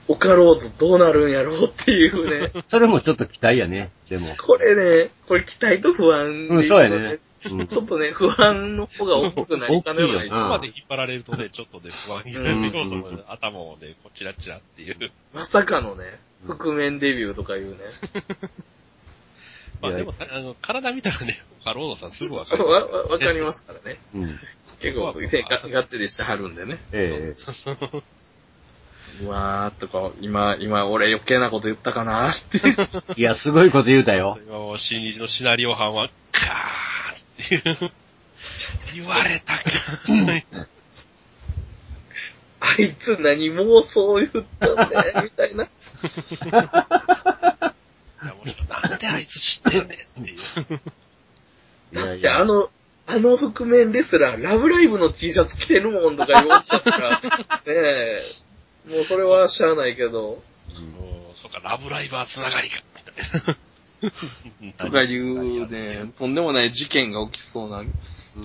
[0.07, 2.51] オカロードどうなるんやろうっていうね。
[2.69, 3.89] それもちょっと期待やね。
[4.09, 4.27] でも。
[4.37, 7.19] これね、これ期待と不安でうん、そうやね。
[7.49, 7.67] うん。
[7.67, 10.29] ちょっとね、不安の方が大きくなりかねない。
[10.29, 15.11] ここまで引っ張られるとね、ちょっとね、不安になる要素もね頭をね、こうチラチラっていう。
[15.33, 17.77] まさかのね、覆面デビューとかいうね。
[19.81, 22.65] まあでも、あの、体見たらね、カロードさんすぐわかる。
[22.65, 23.97] わ、わわかりますからね。
[24.13, 24.39] うん。
[24.79, 26.79] 結構、ね、ががっつりしてはるんでね。
[26.91, 27.35] え
[29.21, 32.75] うわーとか、今、今俺余計なこと言ったかなっていう。
[33.09, 34.39] えいや、すごいこと言うたよ。
[34.47, 36.90] 今もう新日のシナリオ班は、カー
[37.43, 37.91] っていう。
[38.95, 39.61] 言われたか。
[42.61, 44.29] あいつ何妄想言っ
[44.59, 45.63] たんだよ、みたいな。
[45.63, 45.67] い
[48.27, 48.47] やもう
[48.89, 50.37] なんであいつ知ってんねんっていう。
[51.93, 52.45] いやいいや、あや。
[52.45, 52.69] の、
[53.07, 57.21] あの覆面レスラー、ラブライブの T シャツ着てるもんとか言われちゃったら、ね
[57.67, 58.21] え、
[58.89, 60.37] もうそれはしゃあないけど、も
[61.33, 63.57] うそうか、ラブライバーつながりか、みたいな。
[64.77, 67.83] とかいうね、とんでもない事件が起きそうな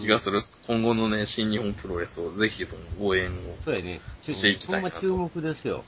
[0.01, 0.41] 気がする。
[0.67, 3.33] 今後のね、新日本プロレスをぜひその応援を。
[3.65, 4.01] そうやね。
[4.23, 5.85] していきたいなとほんま注目ですよ。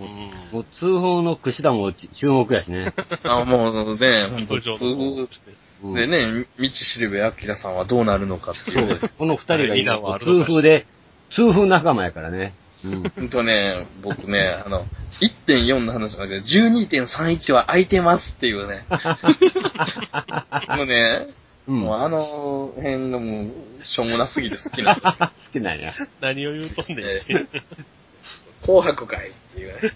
[0.00, 2.86] うんもう通報の串田もち注目やしね。
[3.24, 5.28] あ、もうね、本当上通風
[5.82, 9.10] うんでね、道しるべあきらさんはどうなるのかっていう。
[9.18, 10.86] この二人が今通風で、
[11.30, 12.54] 通風仲間やからね。
[13.16, 13.28] うん。
[13.28, 14.84] とね、僕ね、あの、
[15.20, 18.84] 1.4の話なんだけど、12.31は空いてますっていうね。
[20.76, 21.28] もうね、
[21.68, 21.80] うん。
[21.80, 23.46] もうあの辺がも
[23.80, 25.30] う、しょうもなすぎて好きなんですよ。
[25.30, 25.92] 好きなんや。
[26.20, 27.06] 何を言うとんねん。
[27.06, 27.20] え
[28.62, 29.92] 紅白会っていうね。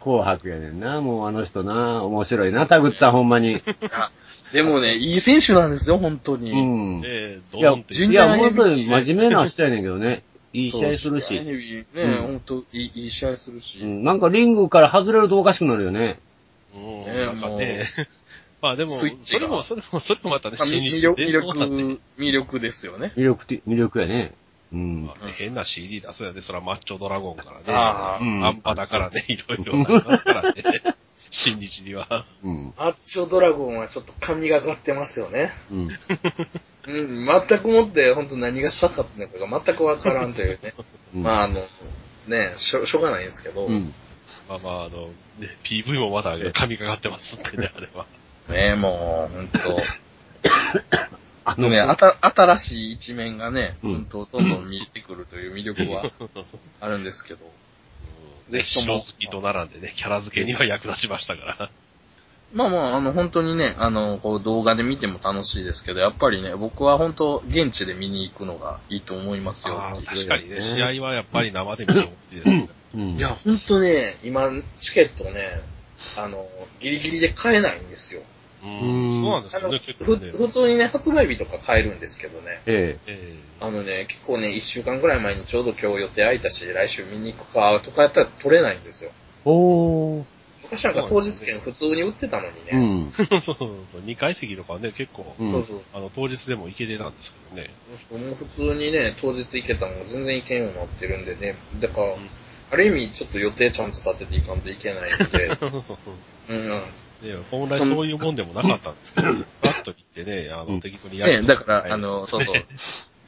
[0.00, 1.00] 紅白やねんな。
[1.00, 2.02] もうあの人な。
[2.04, 2.66] 面白いな。
[2.66, 3.60] 田口さんほんまに。
[3.92, 4.10] あ
[4.52, 6.54] でもね、いい選手なんですよ、本当うに。
[6.54, 7.00] ん。
[7.00, 10.22] で、ドいや、ーンって順いや、もうすごい真面目な人やねんけどね。
[10.56, 11.34] いい試合するし。
[11.34, 13.80] ね、うん本当いいいい試合するし。
[13.80, 14.04] うん。
[14.04, 16.18] なんかリングから外れるとおかしくなるよね。
[16.74, 17.84] うん、ねなんかね。
[18.62, 19.04] まあでも、そ
[19.38, 23.12] れも、それも、それもまたね、まあ新日魅力、魅力、魅力ですよね。
[23.16, 24.34] 魅力的、魅力やね。
[24.72, 25.14] うんま。
[25.20, 27.64] あね変な CD 出そうやで、そらマッチョドラゴンからね。
[27.68, 30.54] ああうんアンパだからね、 いろいろありますからね。
[31.30, 32.24] 新日には。
[32.42, 32.74] うん。
[32.78, 35.50] マッチョドラゴンはちょっと神がかってますよね。
[35.70, 35.88] うん。
[36.88, 40.74] うん、全くもって本当何がしたかったのかが全くわからんというね。
[41.14, 41.66] うんまああの、
[42.28, 43.92] ねしょ、しょうがないんですけど、うん。
[44.48, 45.08] まあまあ、あの、
[45.38, 48.06] ね、PV もまだ神がかってますんでね、 あれは。
[48.48, 49.48] ねもう、本
[51.44, 56.10] あ当ね、あた、新しい一面がね、うん本当どんどん見えてくるという魅力は
[56.80, 57.40] あるんですけど、
[58.50, 61.70] ぜひとも正好きと並んでね、キャラ付けには役立ちましたから。
[62.52, 69.74] まあまあ、あの、本当にね、あの、こう動画で見ても楽しいですけど、やっぱりね、僕は本当、現地で見に行くのがいいと思いますよ
[70.04, 72.68] 確かにね、試合はやっぱり生で見てほしいですね。
[72.94, 73.00] うん。
[73.16, 75.60] いや、本当ね、今、チケットね、
[76.18, 76.48] あの、
[76.80, 78.22] ギリギリで買えないんですよ。
[78.62, 80.32] うん、そうなんですあの、よね、結ふ構ね。
[80.32, 82.62] 普通にね、発売日とか買えるんですけどね。
[82.66, 89.10] ええあのね、結構ね、一週間くらい前にちょうど今日予定空いたし、来週見に行くか、とかやったら取れないんですよ。
[89.10, 90.35] えおー。
[90.66, 93.04] 昔なんか当日券普通に売ってたのにうね。
[93.06, 93.12] ん。
[93.14, 93.56] そうそう
[93.90, 95.80] そう、2階席とかはね、結構、うんそうそう。
[95.92, 97.70] あの、当日でも行けてたんですけどね。
[98.10, 101.56] もう普通にね、当日行けたのが全然行けんようになってるんでね。
[101.78, 102.28] だから、ん
[102.72, 105.54] ある意味ちょっと予定ちゃんと立てていかんといけないんで。
[105.56, 106.54] そうそうそう。
[106.54, 106.82] うん。
[107.22, 109.28] ね、本来そういうもんでもなかったんですけど、
[109.62, 112.54] パッと行ってね、あの、うん適当にやるね、だから、あの、そうそう。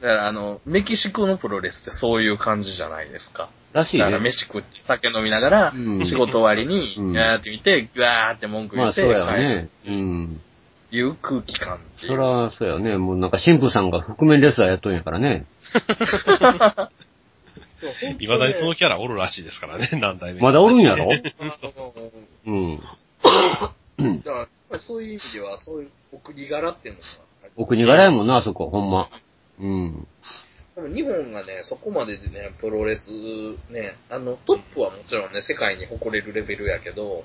[0.01, 3.49] だから、あの、メキシコのプロレスってそういう感じじゃないですか。
[3.73, 4.23] らしいだからね。
[4.23, 9.69] 飯食って酒飲みながら、うん仕事終わりに、うんやーって見て、ぐわーって文句言って、まあそうやね。
[9.87, 10.41] うん。
[10.91, 12.11] いう空気感っていう。
[12.13, 12.97] そら、そうやね。
[12.97, 15.45] もうなんか神父さんが覆面レスラーやっとんやからね。
[18.19, 20.41] いまだにそのキャラおるらしいですからね、 何代目。
[20.41, 21.09] まだおるんやろ？
[22.45, 22.77] うん。
[22.77, 29.07] だから、やっぱりそういう意味では、そういうお国柄っていうのがありますお国柄やもんな、あそこ、ほんま。
[29.59, 30.07] うん。
[30.81, 33.11] でも日本がね、そこまででね、プロレス
[33.69, 37.23] ね、あの、トップはもちろんね、世界に誇れるレベルやけど、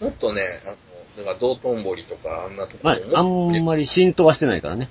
[0.00, 0.76] もっとね、あの、
[1.16, 4.88] だから道頓堀とかあんなとこまあ、あんまり浸透はしてないからね。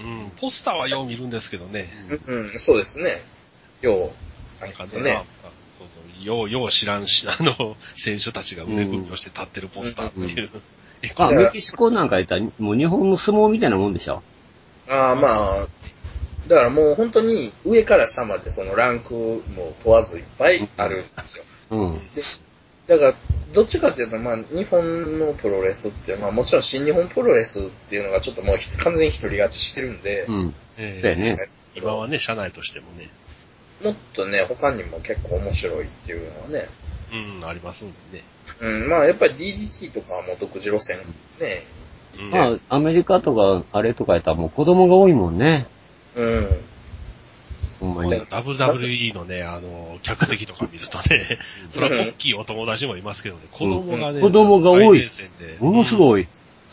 [0.00, 1.88] うん、ポスターはよう見るんですけどね。
[2.26, 3.12] うん、そうですね。
[3.80, 4.88] よう、なんかね。
[4.88, 5.20] そうそ
[6.20, 10.50] う、よう、よう知らんし、 あの、選手たちが腕組みをして立ってるポスターっていう。
[11.02, 14.22] え、まあ、メキシコなんか言ったら、もう日本の相撲みたいなもんでしょ？
[14.88, 15.28] ああ、ま
[15.62, 15.66] あ、
[16.48, 21.44] だからもう本当に上から下までそのランクも問わずいっぱいあるんですよ。
[21.70, 22.00] うん。
[22.86, 23.14] だから、
[23.52, 30.54] どっちかっていうと、まあ、日本のプロレスって、まあもちろん新日本プロレスっていうのがちょっともうひ完全に独り勝ちしてるんで、うん。
[30.78, 31.38] えそうやね。
[31.74, 33.08] 今はね、社内としてもね、
[33.82, 36.68] もっとね、他にも結構面白いっていうのはね、
[37.40, 38.24] うん、ありますんでね。
[38.60, 41.04] うん、まあやっぱり DDT とかはもう独自路線ね、
[42.18, 45.66] うんまあ、アメリカとか、あれとかやったらもう子供が多いもんね。
[46.16, 46.48] うん。
[47.80, 48.12] ほんまに。
[48.20, 51.38] WWE のね、あの、客席とか見るとね、
[51.72, 55.10] それは大きいお友達もいますけどね、子供がね、子供が多い。
[55.60, 56.28] ものすごい。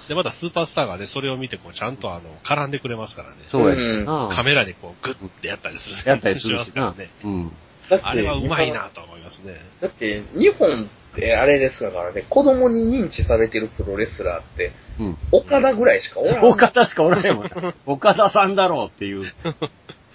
[0.08, 3.36] で、またスーパースターがね、それを見て、こう、ちゃんとあの、絡んでくれますからね。
[3.50, 4.06] そうやね。
[4.32, 5.96] カメラでこう、グッてやったりする。
[6.06, 7.10] やったりするましなすからね。。
[7.24, 7.52] うん。
[7.90, 9.56] だってあれはうまいなと思いますね。
[9.82, 10.86] だって、日本っ
[11.16, 15.18] てあれですからね、子供に認知されてるプロレスラーって、うん。
[15.32, 17.74] 岡田ぐらいしかおらんっ 岡田しかおらへんもん。
[17.86, 19.26] 岡田さんだろうっていう。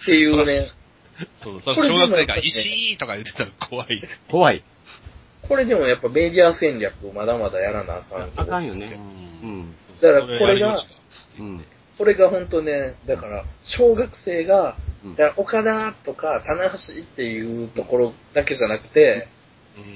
[0.05, 0.69] ていうね、
[1.37, 4.03] そう、そ小学生が石井とか言ってたら怖い。
[4.31, 4.63] 怖い。
[5.43, 8.99] これでもやっぱメディア戦略まだまだやらなあかんとあかんよねですよ。
[8.99, 9.75] うん。
[10.01, 10.87] だからこれがそ
[11.41, 11.65] うん。
[11.99, 15.15] これが本当ね、だから、小学生が、うん。
[15.17, 19.29] だから岡田とか棚橋っていうところだけじゃなくて、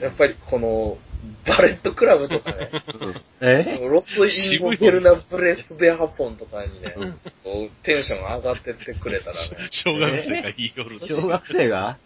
[0.00, 0.98] やっぱりこの、
[1.46, 2.70] バレットクラブとかね、
[3.40, 3.78] え？
[3.82, 6.94] ロスインゴベルナブレスデハポンとかにね、
[7.82, 9.40] テンション上がってってくれたらね、
[9.70, 11.98] 小学生が言いよるし小学生が？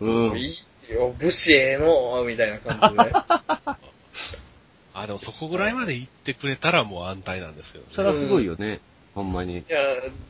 [0.00, 0.38] うん。
[0.38, 0.54] いい
[0.92, 3.04] よ、武士ええのみたいな感じで。
[3.04, 3.12] ね。
[4.94, 7.90] あ、でもそこぐらいまで行ってくれたらもう安泰なんですけどね。
[7.92, 8.80] それはすごいよね。
[9.14, 9.58] ほんまに。
[9.58, 9.78] いや、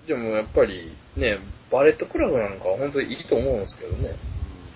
[0.06, 1.38] でもやっぱりね、
[1.70, 4.14] バレットクラブなんかは本当にいいと思うんですけどね。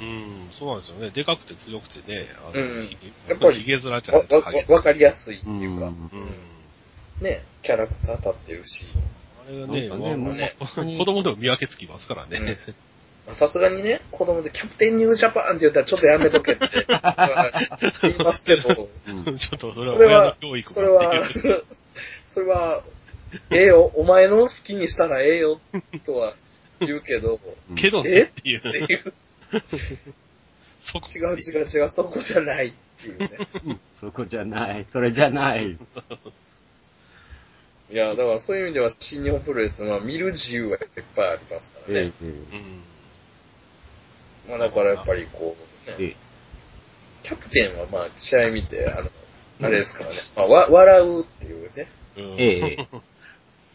[0.01, 1.11] うん、そうなんですよね。
[1.11, 2.97] でかくて強くてね、あの、うんひ
[3.29, 5.89] やっぱりひげ面じゃわないとわかりやすいってういうか、ん。
[5.89, 7.25] うん。
[7.25, 8.87] ね、キャラクター立ってるし。
[9.49, 10.55] あれがね、ねまあもうね
[10.99, 12.39] 子供でも見分けつきますからね。
[12.67, 12.75] うん
[13.33, 16.67] さすがにね、子供でキャプテンニュージャパンって言ったらちょっとやめとけって
[18.03, 21.13] 言いますけど、うんちょっとそれはそれは親の教育それは、
[22.25, 22.83] それは、
[23.51, 25.61] ええよ、お前の好きにしたらええよ、
[26.05, 26.35] とは
[26.81, 27.41] 言うけど、
[27.77, 28.11] けどえ？
[28.11, 28.87] ねっていうっ。
[28.87, 29.15] ていう、
[30.81, 33.31] そこ違う違う違う、そこじゃないっていうね。
[34.01, 34.87] そこじゃない。
[34.91, 35.77] それじゃない。
[37.91, 42.01] いや、だからそういう意味では新日本プロレスは見る自由はいっぱいありますからね。
[42.01, 42.83] ええうん。
[44.49, 45.57] まあだからやっぱりこ
[45.87, 46.17] う、ね、ええ
[47.23, 49.11] キャプテンはまあ試合見て、あの、
[49.63, 51.89] あれですからね、まあわ笑うっていうね。
[52.17, 52.89] うんええ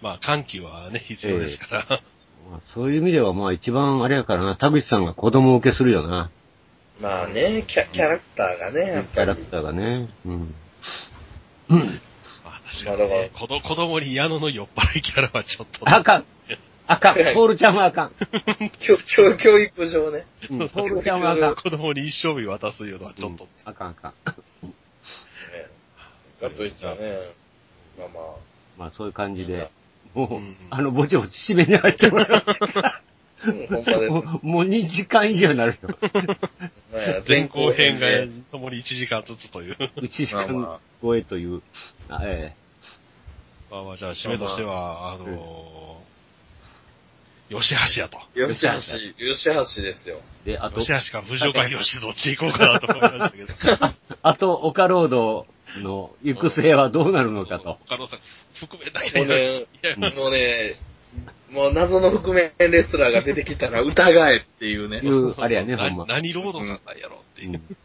[0.03, 1.85] まあ、緩急はね、必要ですから。
[2.51, 6.29] まあそういう意味ではまあ一番あれやからな、田口さんが子供受けするよな。
[6.99, 9.41] まあね、キャキャラクターがね、やっぱりキャラク。
[9.45, 10.09] ターがね。
[10.25, 10.55] うん。
[11.69, 11.77] ま
[12.43, 13.29] あ、確かに、まあだからね。
[13.33, 15.89] 子供子供に矢野の酔っ払いキャラはちょっと。
[15.89, 16.25] あかん。
[16.85, 17.15] あかん。
[17.15, 18.11] トールちゃんはあかん。
[18.81, 20.25] 教教教育上ね。
[20.49, 21.55] うんトールちゃんはあかん。
[21.55, 23.47] 子供に一生日渡すいうのはちょっと。
[23.63, 24.13] あかんあかん。
[24.67, 24.73] ね
[26.41, 27.31] かといったらね、
[27.97, 28.23] まあまあ、
[28.77, 29.71] まあそういう感じで。
[30.13, 32.43] もう、うんあの、ぼちぼち締めに入ってもらう。
[33.45, 34.13] うん、ほんまです。
[34.13, 35.89] もうもう2時間以上になるよ。
[35.89, 35.95] ね
[37.27, 39.77] 前後編がで共に1時間ずつという。
[39.97, 41.61] 1時間超えという。
[42.09, 42.55] あえ
[43.73, 48.19] まあまあ、じゃあ、締めとしては、あのー、吉橋やと。
[48.35, 48.77] 吉橋、
[49.17, 50.21] 吉橋ですよ。
[50.45, 53.93] えで、あと吉、橋か藤岡弘どっち行こうかなと思いましたけど。
[54.21, 55.47] あと、オカロード
[55.79, 57.79] の行く末はどうなるのかと。
[57.87, 58.19] 他のさん、
[58.53, 59.67] 覆面だけもうで。
[59.97, 60.71] ね、もうね、
[61.51, 65.07] もう謎の覆面レスラーが出てきたら疑えっていうねい。
[65.07, 66.05] う、あれやね、ほんなま。
[66.07, 67.51] 何ロードさんなんやろっていう。
[67.51, 67.77] うん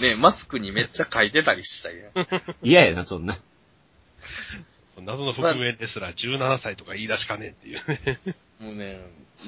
[0.00, 2.10] ね、マスクにめっちゃ書いてたりしたりね。
[2.62, 3.38] 嫌やな、そんな。
[4.98, 8.18] 謎の覆面ですら17歳とか言い出しかねえっていうね。
[8.60, 9.00] もうね、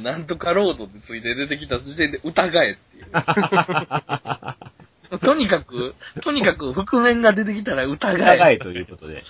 [0.03, 3.07] なんとかロードってついて出てきた時点で疑えっていう。
[5.19, 8.37] とにかく、とにかく覆面が出てきたら疑え。
[8.37, 9.23] 疑いということで。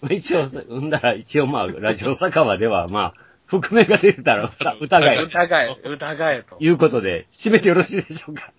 [0.00, 3.14] まあ一応、うんだら、一応まあ、ラジオ酒場ではまあ、
[3.46, 5.18] 覆面が出てたら疑疑い。
[5.24, 6.56] 疑え、疑えと。
[6.60, 8.52] いうことで、締めてよろしいでしょうか。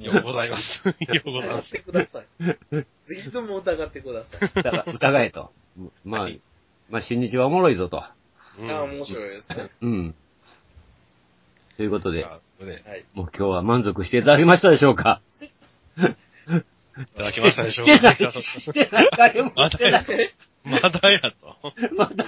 [0.00, 0.88] ようございます。
[0.88, 0.94] よ
[1.26, 1.72] うござい疑っます。
[1.72, 2.26] てください。
[2.70, 4.50] ぜひとも疑ってください。
[4.54, 5.52] 疑疑えと。
[6.04, 6.40] まあはい、
[6.88, 8.04] まあ、新日はおもろいぞと。
[8.58, 9.68] うんああ、面白いですね。
[9.80, 10.14] うん。
[11.76, 13.04] ということで、はい。
[13.14, 15.20] もう今日は満足していただけましたでしょうか
[15.96, 20.04] いただきましたでしょうしてない、かしてない、誰もしてない。
[20.64, 21.34] まだやと。
[21.96, 22.24] まだ、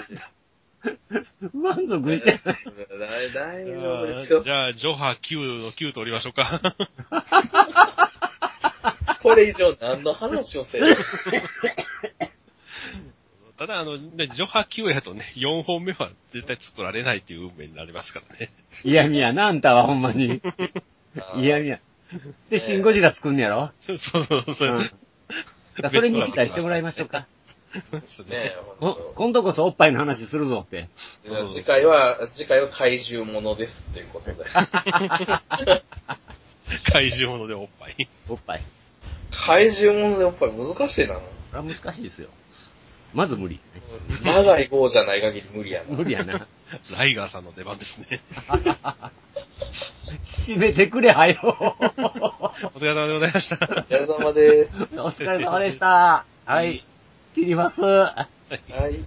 [1.54, 2.56] 満足してない。
[3.34, 4.50] 大大丈夫ですよじ。
[4.50, 6.60] ゃあ、ジョハ9の9取りましょうか。
[9.22, 10.96] これ以上何の話をせる
[13.56, 18.50] ただ、あの、ね、ジョハ9やとね、4本目は絶対作られないっていう運命になりますからね。
[18.84, 20.42] 嫌味やな、あんたはほんまに。
[21.38, 21.80] 嫌味や。
[22.50, 23.70] で、シンゴジラ作んねやろ？
[23.80, 24.44] そうそうそう。
[24.48, 25.90] うん。
[25.90, 27.26] それに期待してもらいましょうか。
[27.92, 28.56] ですね
[29.16, 30.88] 今度こそおっぱいの話するぞって。
[31.52, 34.44] 次回は、次回は怪獣ものですっていうことで。
[36.90, 38.08] 怪獣ものでおっぱい。
[38.28, 38.62] おっぱい。
[39.30, 41.14] 怪獣ものでやっぱり難しいな。
[41.16, 41.20] こ
[41.52, 42.28] れは難しいですよ。
[43.12, 43.60] まず無理。
[44.24, 45.96] 長い号じゃない限り無理やな。
[45.96, 46.46] 無理やな。
[46.96, 48.20] ライガーさんの出番ですね。
[50.20, 51.38] 締めてくれ、はよ。
[51.42, 51.46] お
[52.78, 53.56] 疲れ様でございました。
[53.56, 54.82] お疲れ様です。
[55.00, 56.24] お疲れ様でした。
[56.44, 56.84] はい。
[57.34, 57.84] 切ります。
[57.84, 59.04] あ、はい。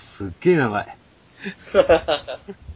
[0.00, 0.96] すっげえ長い。